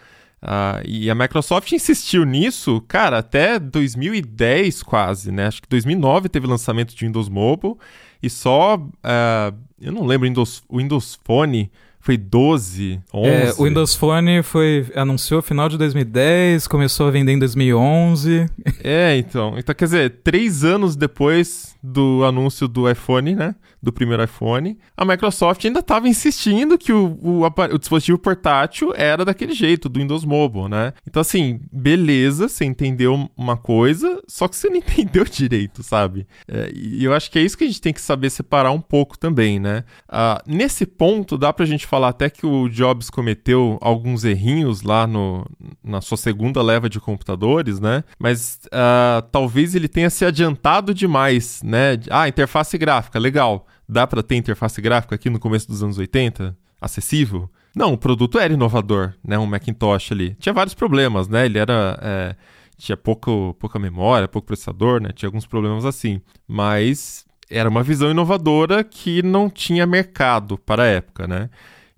[0.41, 5.47] Uh, e a Microsoft insistiu nisso, cara, até 2010 quase, né?
[5.47, 7.75] Acho que 2009 teve lançamento de Windows Mobile
[8.23, 11.71] e só, uh, eu não lembro, Windows, Windows Phone
[12.01, 13.29] foi 12, 11.
[13.29, 18.49] É, o Windows Phone foi, anunciou final de 2010, começou a vender em 2011.
[18.83, 19.59] É, então.
[19.59, 23.55] Então, quer dizer, três anos depois do anúncio do iPhone, né?
[23.81, 29.25] Do primeiro iPhone, a Microsoft ainda estava insistindo que o, o, o, dispositivo portátil era
[29.25, 30.93] daquele jeito, do Windows Mobile, né?
[31.07, 36.27] Então, assim, beleza, você entendeu uma coisa, só que você não entendeu direito, sabe?
[36.49, 38.81] É, e eu acho que é isso que a gente tem que saber separar um
[38.81, 39.85] pouco também, né?
[40.09, 45.07] Uh, nesse ponto, dá pra gente falar até que o Jobs cometeu alguns errinhos lá
[45.07, 45.47] no,
[45.83, 48.03] na sua segunda leva de computadores, né?
[48.19, 51.99] Mas uh, talvez ele tenha se adiantado demais, né?
[52.11, 53.67] Ah, interface gráfica, legal.
[53.89, 56.57] Dá para ter interface gráfica aqui no começo dos anos 80?
[56.81, 57.51] Acessível?
[57.75, 59.39] Não, o produto era inovador, né?
[59.39, 60.35] Um Macintosh ali.
[60.35, 61.47] Tinha vários problemas, né?
[61.47, 61.99] Ele era.
[62.03, 62.37] É,
[62.77, 65.11] tinha pouco, pouca memória, pouco processador, né?
[65.15, 66.21] Tinha alguns problemas assim.
[66.47, 71.49] Mas era uma visão inovadora que não tinha mercado para a época, né?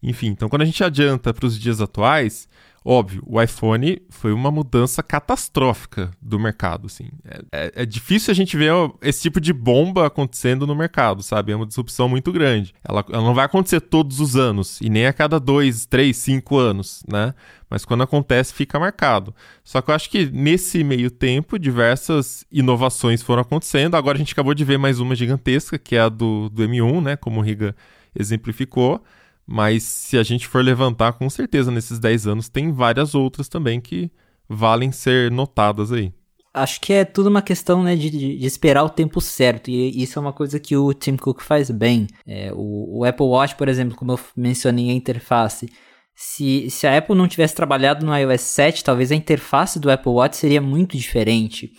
[0.02, 2.48] Enfim, então quando a gente adianta para os dias atuais,
[2.82, 7.10] Óbvio, o iPhone foi uma mudança catastrófica do mercado, assim.
[7.24, 8.72] É, é, é, difícil a gente ver
[9.02, 11.52] esse tipo de bomba acontecendo no mercado, sabe?
[11.52, 12.74] É uma disrupção muito grande.
[12.82, 16.56] Ela, ela não vai acontecer todos os anos, e nem a cada dois, três, cinco
[16.56, 17.34] anos, né?
[17.68, 19.34] Mas quando acontece, fica marcado.
[19.62, 23.94] Só que eu acho que nesse meio tempo, diversas inovações foram acontecendo.
[23.94, 27.02] Agora a gente acabou de ver mais uma gigantesca, que é a do, do M1,
[27.02, 27.16] né?
[27.16, 27.76] Como o Riga
[28.18, 29.04] exemplificou.
[29.52, 33.80] Mas se a gente for levantar, com certeza nesses 10 anos tem várias outras também
[33.80, 34.08] que
[34.48, 36.12] valem ser notadas aí.
[36.54, 40.18] Acho que é tudo uma questão né, de, de, esperar o tempo certo, e isso
[40.18, 42.06] é uma coisa que o Tim Cook faz bem.
[42.24, 45.68] É, o, o, Apple Watch, por exemplo, como eu mencionei a interface,
[46.14, 50.12] se, se a Apple não tivesse trabalhado no iOS 7, talvez a interface do Apple
[50.12, 51.72] Watch seria muito diferente.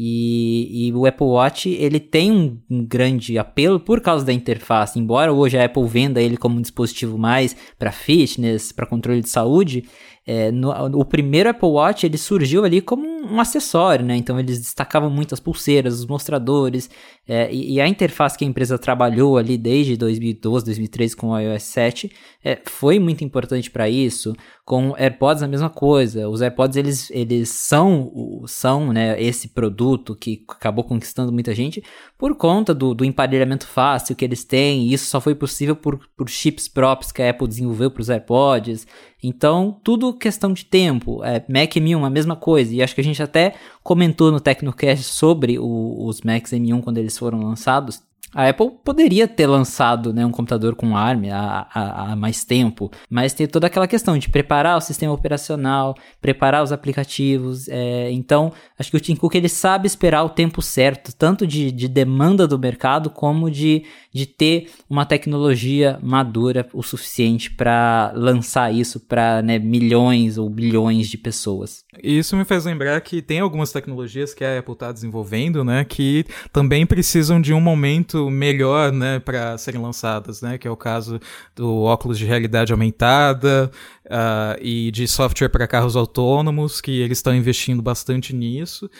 [0.00, 4.96] E, e, o Apple Watch ele tem um, um, grande apelo por causa da interface.
[4.96, 9.28] Embora hoje a Apple venda ele como um dispositivo mais para fitness, para controle de
[9.28, 9.82] saúde,
[10.24, 10.70] é, no,
[11.00, 14.14] o primeiro Apple Watch ele surgiu ali como um, um, acessório, né?
[14.14, 16.90] Então eles destacavam muito as pulseiras, os mostradores
[17.26, 21.38] é, e, e, a interface que a empresa trabalhou ali desde 2012, 2013 com o
[21.40, 22.12] iOS 7
[22.44, 24.34] é, foi muito importante para isso.
[24.68, 26.28] Com AirPods a mesma coisa.
[26.28, 31.82] Os AirPods eles, eles são são né, esse produto que acabou conquistando muita gente
[32.18, 34.92] por conta do, do emparelhamento fácil que eles têm.
[34.92, 38.86] Isso só foi possível por, por chips próprios que a Apple desenvolveu para os AirPods.
[39.22, 41.24] Então, tudo questão de tempo.
[41.24, 42.74] É, Mac M1, a mesma coisa.
[42.74, 46.98] E acho que a gente até comentou no Tecnocast sobre o, os Macs M1 quando
[46.98, 48.02] eles foram lançados.
[48.34, 53.32] A Apple poderia ter lançado né, um computador com ARM há, há, mais tempo, mas
[53.32, 57.68] tem toda aquela questão de preparar o sistema operacional, preparar os aplicativos.
[57.68, 61.72] É, então, acho que o Tim Cook ele sabe esperar o tempo certo, tanto de,
[61.72, 68.74] de demanda do mercado como de, de ter uma tecnologia madura o suficiente para lançar
[68.74, 71.82] isso para né, milhões ou bilhões de pessoas.
[72.02, 76.26] Isso me faz lembrar que tem algumas tecnologias que a Apple está desenvolvendo, né, que
[76.52, 81.20] também precisam de um momento melhor, né, para serem lançadas, né, que é o caso
[81.54, 83.70] do óculos de realidade aumentada,
[84.06, 88.90] uh, e de software para carros autônomos, que eles estão investindo bastante nisso.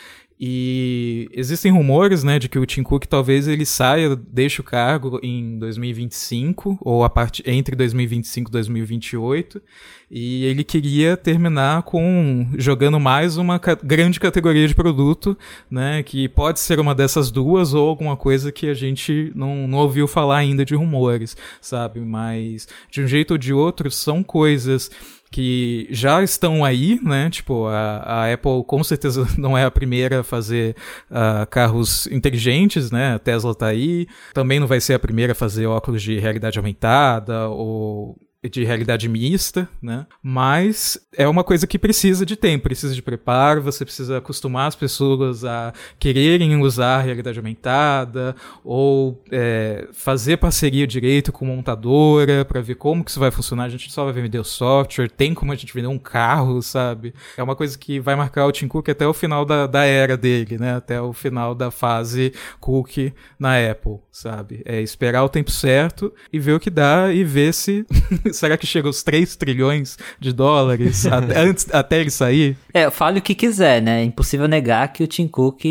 [0.41, 5.19] E existem rumores, né, de que o Tim Cook talvez ele saia, deixe o cargo
[5.21, 9.61] em 2025 ou a parte entre 2025 e 2028,
[10.09, 15.37] e ele queria terminar com jogando mais uma ca grande categoria de produto,
[15.69, 19.79] né, que pode ser uma dessas duas ou alguma coisa que a gente não, não
[19.79, 21.99] ouviu falar ainda de rumores, sabe?
[21.99, 24.89] Mas de um jeito ou de outro são coisas
[25.31, 27.29] que já estão aí, né?
[27.29, 30.75] Tipo, a, a, Apple com certeza não é a primeira a fazer
[31.09, 33.15] uh, carros inteligentes, né?
[33.15, 34.07] A Tesla tá aí.
[34.33, 38.17] Também não vai ser a primeira a fazer óculos de realidade aumentada ou
[38.47, 40.05] de realidade mista, né?
[40.23, 44.75] Mas é uma coisa que precisa de tempo, precisa de preparo, você precisa acostumar as
[44.75, 52.61] pessoas a quererem usar a realidade aumentada ou é, fazer parceria direito com montadora para
[52.61, 53.65] ver como que isso vai funcionar.
[53.65, 57.13] A gente só vai vender o software, tem como a gente vender um carro, sabe?
[57.35, 60.15] É uma coisa que vai marcar o Tim Cook até o final da, da era
[60.15, 60.75] dele, né?
[60.75, 64.61] Até o final da fase Cook na Apple, sabe?
[64.63, 67.85] É esperar o tempo certo e ver o que dá e ver se
[68.33, 72.57] será que chega aos 3 trilhões de dólares até, antes, até ele sair?
[72.73, 74.01] É, fale o que quiser, né?
[74.01, 75.65] É impossível negar que o Tim Cook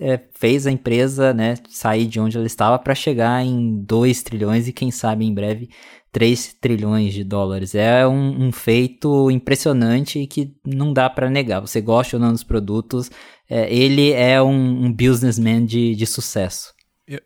[0.00, 4.66] é, fez a empresa né, sair de onde ela estava para chegar em 2 trilhões
[4.66, 5.68] e quem sabe em breve
[6.10, 7.74] 3 trilhões de dólares.
[7.74, 11.60] É um, um feito impressionante e que não dá para negar.
[11.60, 13.10] Você gosta ou não dos produtos,
[13.48, 16.72] é, ele é um, um businessman de, de sucesso.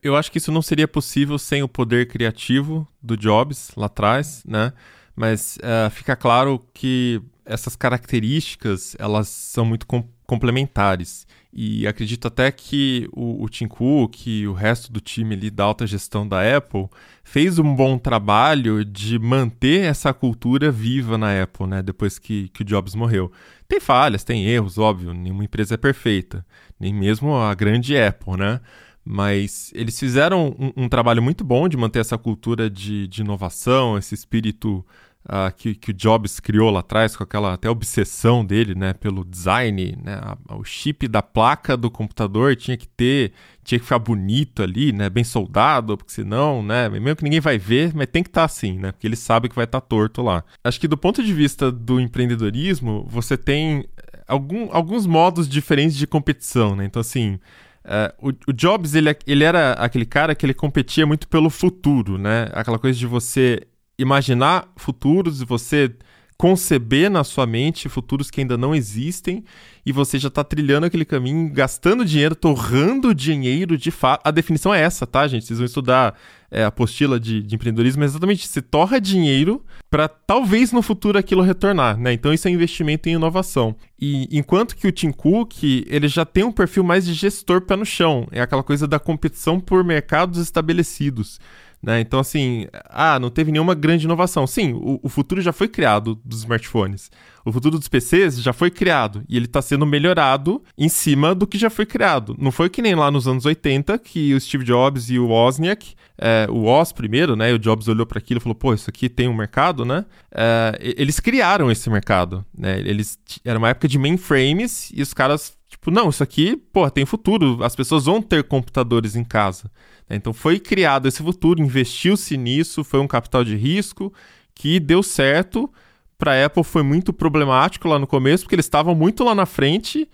[0.03, 4.43] Eu acho que isso não seria possível sem o poder criativo do Jobs lá atrás,
[4.47, 4.73] né?
[5.15, 11.27] Mas uh, fica claro que essas características elas são muito com complementares.
[11.53, 15.65] E acredito até que o, o Tim Cook e o resto do time ali da
[15.65, 16.89] alta gestão da Apple
[17.23, 21.83] fez um bom trabalho de manter essa cultura viva na Apple, né?
[21.83, 23.31] Depois que, que o Jobs morreu.
[23.69, 26.45] Tem falhas, tem erros, óbvio, nenhuma empresa é perfeita.
[26.81, 28.61] Nem mesmo a grande Apple, né?
[29.05, 33.99] Mas eles fizeram um, um, trabalho muito bom de manter essa cultura de, de inovação,
[33.99, 34.85] esse espírito
[35.27, 39.23] uh, que, que o Jobs criou lá atrás, com aquela até obsessão dele né, pelo
[39.23, 39.97] design.
[40.03, 40.19] Né,
[40.51, 43.33] o chip da placa do computador tinha que ter,
[43.63, 47.59] tinha que ficar bonito ali, né, bem soldado, porque senão, né, mesmo que ninguém vai
[47.59, 49.87] ver, mas tem que estar tá assim, né, porque ele sabe que vai estar tá
[49.87, 50.43] torto lá.
[50.63, 53.85] Acho que do ponto de vista do empreendedorismo, você tem
[54.27, 56.85] algum, alguns modos diferentes de competição, né?
[56.85, 57.39] Então, assim,
[57.85, 62.17] Uh, o, o, Jobs, ele, ele era aquele cara que ele competia muito pelo futuro,
[62.17, 62.49] né?
[62.53, 63.61] Aquela coisa de você
[63.99, 65.95] imaginar futuros você
[66.37, 69.45] conceber na sua mente futuros que ainda não existem
[69.87, 74.23] e você já está trilhando aquele caminho, gastando dinheiro, torrando dinheiro de fato.
[74.27, 75.45] A definição é essa, tá, gente?
[75.45, 76.15] Vocês vão estudar
[76.51, 81.19] é, a apostila de, de empreendedorismo, é exatamente você torra dinheiro para talvez no futuro
[81.19, 82.13] aquilo retornar, né?
[82.13, 83.77] Então isso é investimento em inovação.
[84.01, 87.77] E enquanto que o Tim Cook, ele já tem um perfil mais de gestor pé
[87.77, 91.41] no chão, é aquela coisa da competição por mercados estabelecidos.
[91.85, 92.01] Né?
[92.01, 94.47] Então, assim, ah, não teve nenhuma grande inovação.
[94.47, 97.11] Sim, o, o, futuro já foi criado dos smartphones.
[97.45, 101.47] O futuro dos PCs já foi criado e ele está sendo melhorado em cima do
[101.47, 102.35] que já foi criado.
[102.39, 105.95] Não foi que nem lá nos anos 80 que o Steve Jobs e o Wozniak,
[106.17, 107.51] é, o Oz primeiro, né?
[107.51, 110.07] E o Jobs olhou para aquilo e falou: pô, isso aqui tem um mercado, né?
[110.33, 112.79] É, eles criaram esse mercado, né?
[112.79, 117.05] Eles, era uma época de mainframes e os caras, tipo, não, isso aqui, pô, tem
[117.05, 117.63] futuro.
[117.63, 119.71] As pessoas vão ter computadores em casa.
[120.09, 120.17] Né?
[120.17, 124.13] Então foi criado esse futuro, investiu-se nisso, foi um capital de risco
[124.55, 125.71] que deu certo.
[126.17, 129.47] Para a Apple foi muito problemático lá no começo, porque eles estavam muito lá na
[129.47, 130.09] frente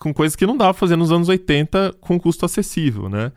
[0.00, 3.30] com coisas que não dava fazer nos anos 80 com custo acessível, né?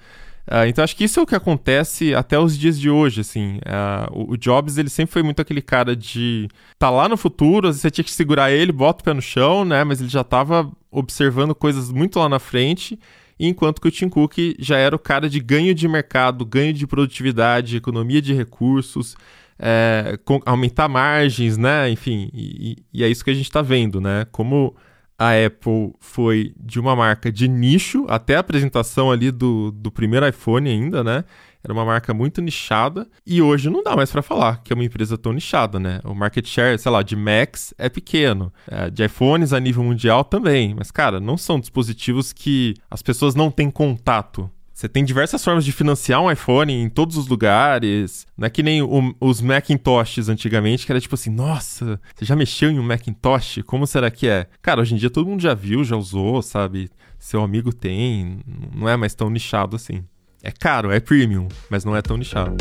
[0.47, 3.57] Uh, então acho que isso é o que acontece até os dias de hoje, assim.
[3.57, 6.47] Uh, o, Jobs, ele sempre foi muito aquele cara de
[6.77, 9.21] tá lá no futuro, às vezes você tinha que segurar ele, bota o pé no
[9.21, 9.83] chão, né?
[9.83, 12.99] Mas ele já estava observando coisas muito lá na frente
[13.39, 16.87] enquanto que o Tim Cook já era o cara de ganho de mercado, ganho de
[16.87, 19.15] produtividade, economia de recursos,
[19.57, 21.89] é, aumentar margens, né?
[21.89, 24.25] Enfim, e, e, é isso que a gente está vendo, né?
[24.31, 24.75] Como
[25.17, 30.27] a Apple foi de uma marca de nicho até a apresentação ali do, do primeiro
[30.27, 31.23] iPhone ainda, né?
[31.65, 34.83] Era uma marca muito nichada e hoje não dá mais para falar que é uma
[34.83, 35.99] empresa tão nichada, né?
[36.03, 40.23] O market share, sei lá, de Macs é pequeno, é, de iPhones a nível mundial
[40.23, 44.47] também, mas cara, não são dispositivos que as pessoas não têm contato.
[44.71, 48.27] Você tem diversas formas de financiar um iPhone em todos os lugares.
[48.37, 52.35] Não é que nem o, os Macintoshes antigamente, que era tipo assim, nossa, você já
[52.35, 53.61] mexeu em um Macintosh?
[53.65, 54.47] Como será que é?
[54.61, 56.91] Cara, hoje em dia todo mundo já viu, já usou, sabe?
[57.17, 58.41] Seu amigo tem,
[58.75, 60.03] não é mais tão nichado assim.
[60.45, 62.55] É caro, é premium, mas não é tão nichado.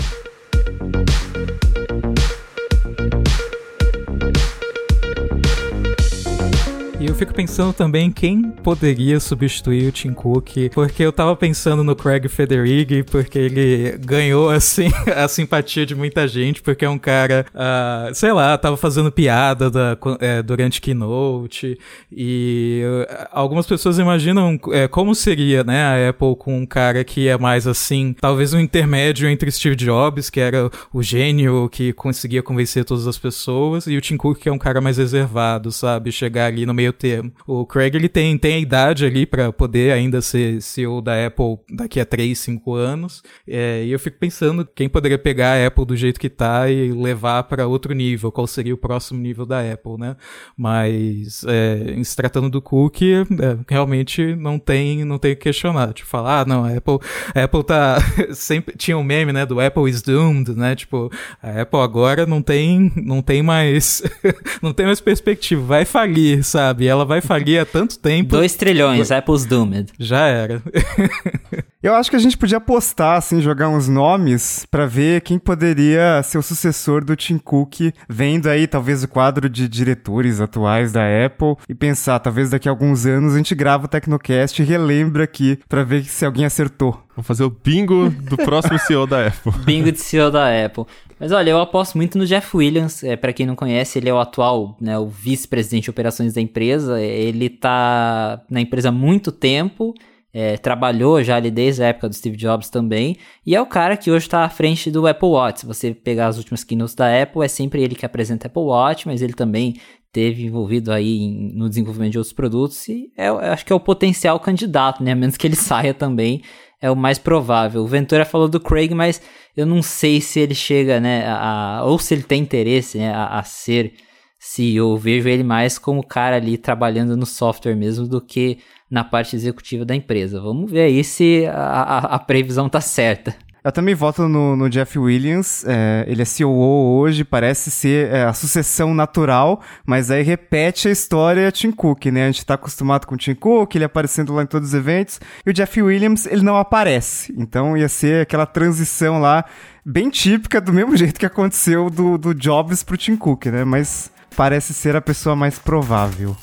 [7.04, 11.84] E eu fico pensando também quem poderia substituir o Tim Cook, porque eu tava pensando
[11.84, 16.98] no Craig Federighi, porque ele ganhou, assim, a simpatia de muita gente, porque é um
[16.98, 21.78] cara, uh, sei lá, tava fazendo piada da, é, durante Keynote,
[22.10, 27.28] e uh, algumas pessoas imaginam é, como seria, né, a Apple com um cara que
[27.28, 32.42] é mais assim, talvez um intermédio entre Steve Jobs, que era o gênio que conseguia
[32.42, 36.10] convencer todas as pessoas, e o Tim Cook, que é um cara mais reservado, sabe,
[36.10, 37.32] chegar ali no meio termo.
[37.46, 41.58] O Craig ele tem, tem a idade ali para poder ainda ser CEO da Apple
[41.70, 43.22] daqui a 3, 5 anos.
[43.46, 46.92] É, e eu fico pensando quem poderia pegar a Apple do jeito que tá e
[46.92, 50.16] levar para outro nível, qual seria o próximo nível da Apple, né?
[50.56, 53.24] Mas é, se tratando do Cook, é,
[53.68, 55.92] realmente não tem não tem que questionar.
[55.92, 56.98] Tipo, falar, ah, não, a Apple,
[57.34, 57.98] a Apple tá
[58.32, 60.74] sempre tinha um meme, né, do Apple is doomed, né?
[60.74, 61.10] Tipo,
[61.42, 64.02] a Apple agora não tem não tem mais
[64.62, 66.83] não tem mais perspectiva, vai falir, sabe?
[66.84, 66.86] Sabe?
[66.86, 68.30] Ela vai falir há tanto tempo.
[68.30, 69.92] 2 trilhões, Apple's Doomed.
[69.98, 70.62] Já era.
[71.84, 76.22] Eu acho que a gente podia postar, assim, jogar uns nomes para ver quem poderia
[76.22, 81.02] ser o sucessor do Tim Cook, vendo aí talvez o quadro de diretores atuais da
[81.26, 85.24] Apple e pensar, talvez daqui a alguns anos a gente grava o Tecnocast e relembra
[85.24, 86.98] aqui para ver se alguém acertou.
[87.14, 89.52] Vamos fazer o bingo do próximo CEO da Apple.
[89.62, 90.86] bingo de CEO da Apple.
[91.20, 93.04] Mas olha, eu aposto muito no Jeff Williams.
[93.04, 96.40] É, para quem não conhece, ele é o atual, né, o vice-presidente de operações da
[96.40, 96.98] empresa.
[96.98, 99.94] Ele tá na empresa há muito tempo.
[100.36, 103.16] É, trabalhou já ali desde a época do Steve Jobs também,
[103.46, 105.60] e é o cara que hoje está à frente do Apple Watch.
[105.60, 109.06] Se você pegar as últimas keynotes da Apple, é sempre ele que apresenta Apple Watch,
[109.06, 109.76] mas ele também
[110.12, 113.80] teve envolvido aí em, no desenvolvimento de outros produtos, e é, acho que é o
[113.80, 115.12] potencial candidato, né?
[115.12, 116.42] A menos que ele saia também,
[116.80, 117.82] é o mais provável.
[117.82, 119.22] O Ventura falou do Craig, mas
[119.56, 123.38] eu não sei se ele chega, né, a, ou se ele tem interesse né, a,
[123.38, 123.94] a ser
[124.38, 124.92] CEO.
[124.92, 128.58] Eu vejo ele mais como cara ali trabalhando no software mesmo do que
[128.94, 130.40] na parte executiva da empresa.
[130.40, 133.34] Vamos ver aí se a, a, a previsão tá certa.
[133.64, 135.64] Eu também voto no, no Jeff Williams.
[135.66, 140.92] É, ele é CEO hoje, parece ser é, a sucessão natural, mas aí repete a
[140.92, 142.24] história Tim Cook, né?
[142.24, 145.18] A gente tá acostumado com o Tim Cook, ele aparecendo lá em todos os eventos,
[145.44, 147.34] e o Jeff Williams, ele não aparece.
[147.36, 149.44] Então ia ser aquela transição lá,
[149.84, 153.64] bem típica, do mesmo jeito que aconteceu do, do Jobs pro Tim Cook, né?
[153.64, 156.36] Mas parece ser a pessoa mais provável.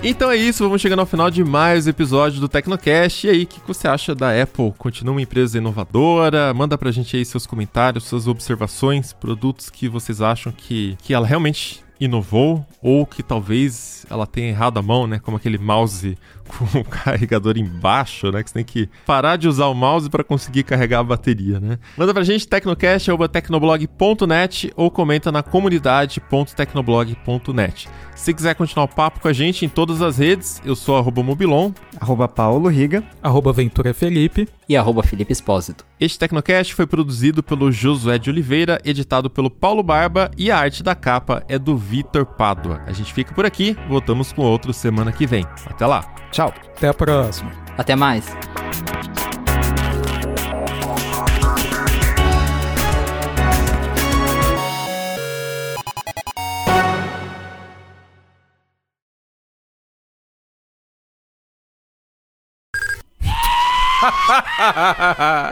[0.00, 3.26] Então é isso, vamos chegando ao final de mais um episódio do Tecnocast.
[3.26, 4.72] E aí, o que você acha da Apple?
[4.78, 6.54] Continua uma empresa inovadora?
[6.54, 11.26] Manda pra gente aí seus comentários, suas observações, produtos que vocês acham que, que ela
[11.26, 15.18] realmente inovou ou que talvez ela tenha errado a mão, né?
[15.18, 16.16] Como aquele mouse
[16.48, 18.42] com o carregador embaixo, né?
[18.42, 21.78] Que você tem que parar de usar o mouse para conseguir carregar a bateria, né?
[21.96, 27.88] Manda pra gente tecnocast.tecnoblog.net ou comenta na comunidade.tecnoblog.net.
[28.18, 31.22] Se quiser continuar o papo com a gente em todas as redes, eu sou arroba
[31.22, 31.70] Mobilon,
[32.00, 35.86] arroba Paulo Riga, arroba Ventura Felipe e arroba Felipe Espósito.
[36.00, 40.82] Este Tecnocast foi produzido pelo Josué de Oliveira, editado pelo Paulo Barba e a arte
[40.82, 42.82] da capa é do Vitor Pádua.
[42.86, 45.46] A gente fica por aqui, voltamos com outro semana que vem.
[45.66, 46.12] Até lá!
[46.38, 46.54] Tchau.
[46.76, 47.50] Até a próxima.
[47.76, 48.24] Até mais.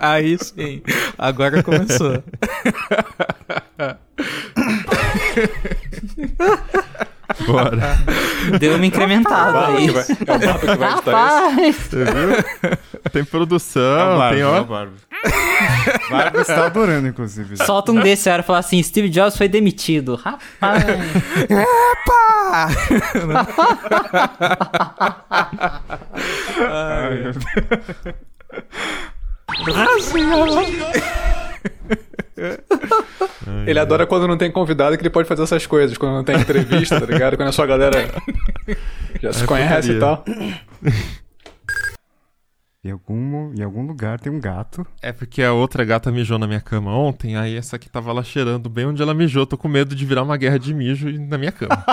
[0.01, 0.85] Aí sim.
[1.19, 2.23] Agora começou.
[7.45, 7.99] Bora.
[8.59, 9.91] Deu uma incrementada aí.
[9.91, 11.91] Vai, é o Barba que vai editar isso.
[11.91, 12.79] Você viu?
[13.13, 14.57] Tem produção, é barba, tem ó.
[14.57, 14.93] É barba.
[16.11, 17.57] barba está adorando, inclusive.
[17.65, 20.15] Solta um desse, cara, falar assim, Steve Jobs foi demitido.
[20.17, 20.85] Rapaz.
[21.51, 22.69] Epa!
[26.69, 28.17] Ai, meu Deus.
[33.67, 36.37] Ele adora quando não tem convidado que ele pode fazer essas coisas, quando não tem
[36.37, 37.37] entrevista, tá ligado?
[37.37, 38.09] Quando a sua galera
[39.23, 40.25] já se é conhece e tal.
[42.85, 44.87] Em algum, em algum lugar tem um gato.
[45.03, 48.23] É porque a outra gata mijou na minha cama ontem, aí essa aqui tava lá
[48.23, 49.45] cheirando bem onde ela mijou.
[49.45, 51.85] Tô com medo de virar uma guerra de mijo na minha cama.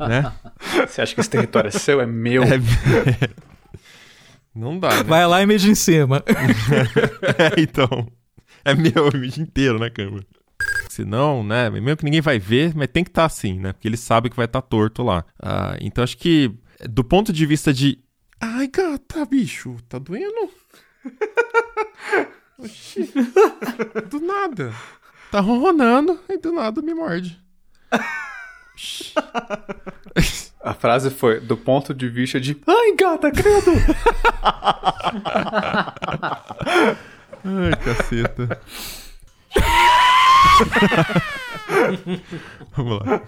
[0.08, 0.32] né?
[0.86, 2.00] Você acha que esse território é seu?
[2.00, 2.42] É meu?
[2.42, 2.58] É...
[4.54, 5.02] Não dá, né?
[5.02, 6.22] Vai lá e mija em cima.
[7.38, 8.06] é, então.
[8.64, 10.24] É meu, eu mijo inteiro na cama.
[10.88, 13.72] Senão, né, mesmo que ninguém vai ver, mas tem que estar tá assim, né?
[13.72, 15.24] Porque ele sabe que vai estar tá torto lá.
[15.42, 16.52] Ah, então acho que,
[16.88, 17.98] do ponto de vista de.
[18.40, 20.50] Ai, gata, bicho, tá doendo?
[22.58, 23.12] Oxi.
[24.08, 24.72] Do nada.
[25.30, 27.42] Tá ronronando e do nada me morde.
[30.62, 33.72] A frase foi do ponto de vista de Ai, gata, credo!
[37.44, 38.60] Ai, caceta.
[42.76, 43.22] Vamos lá.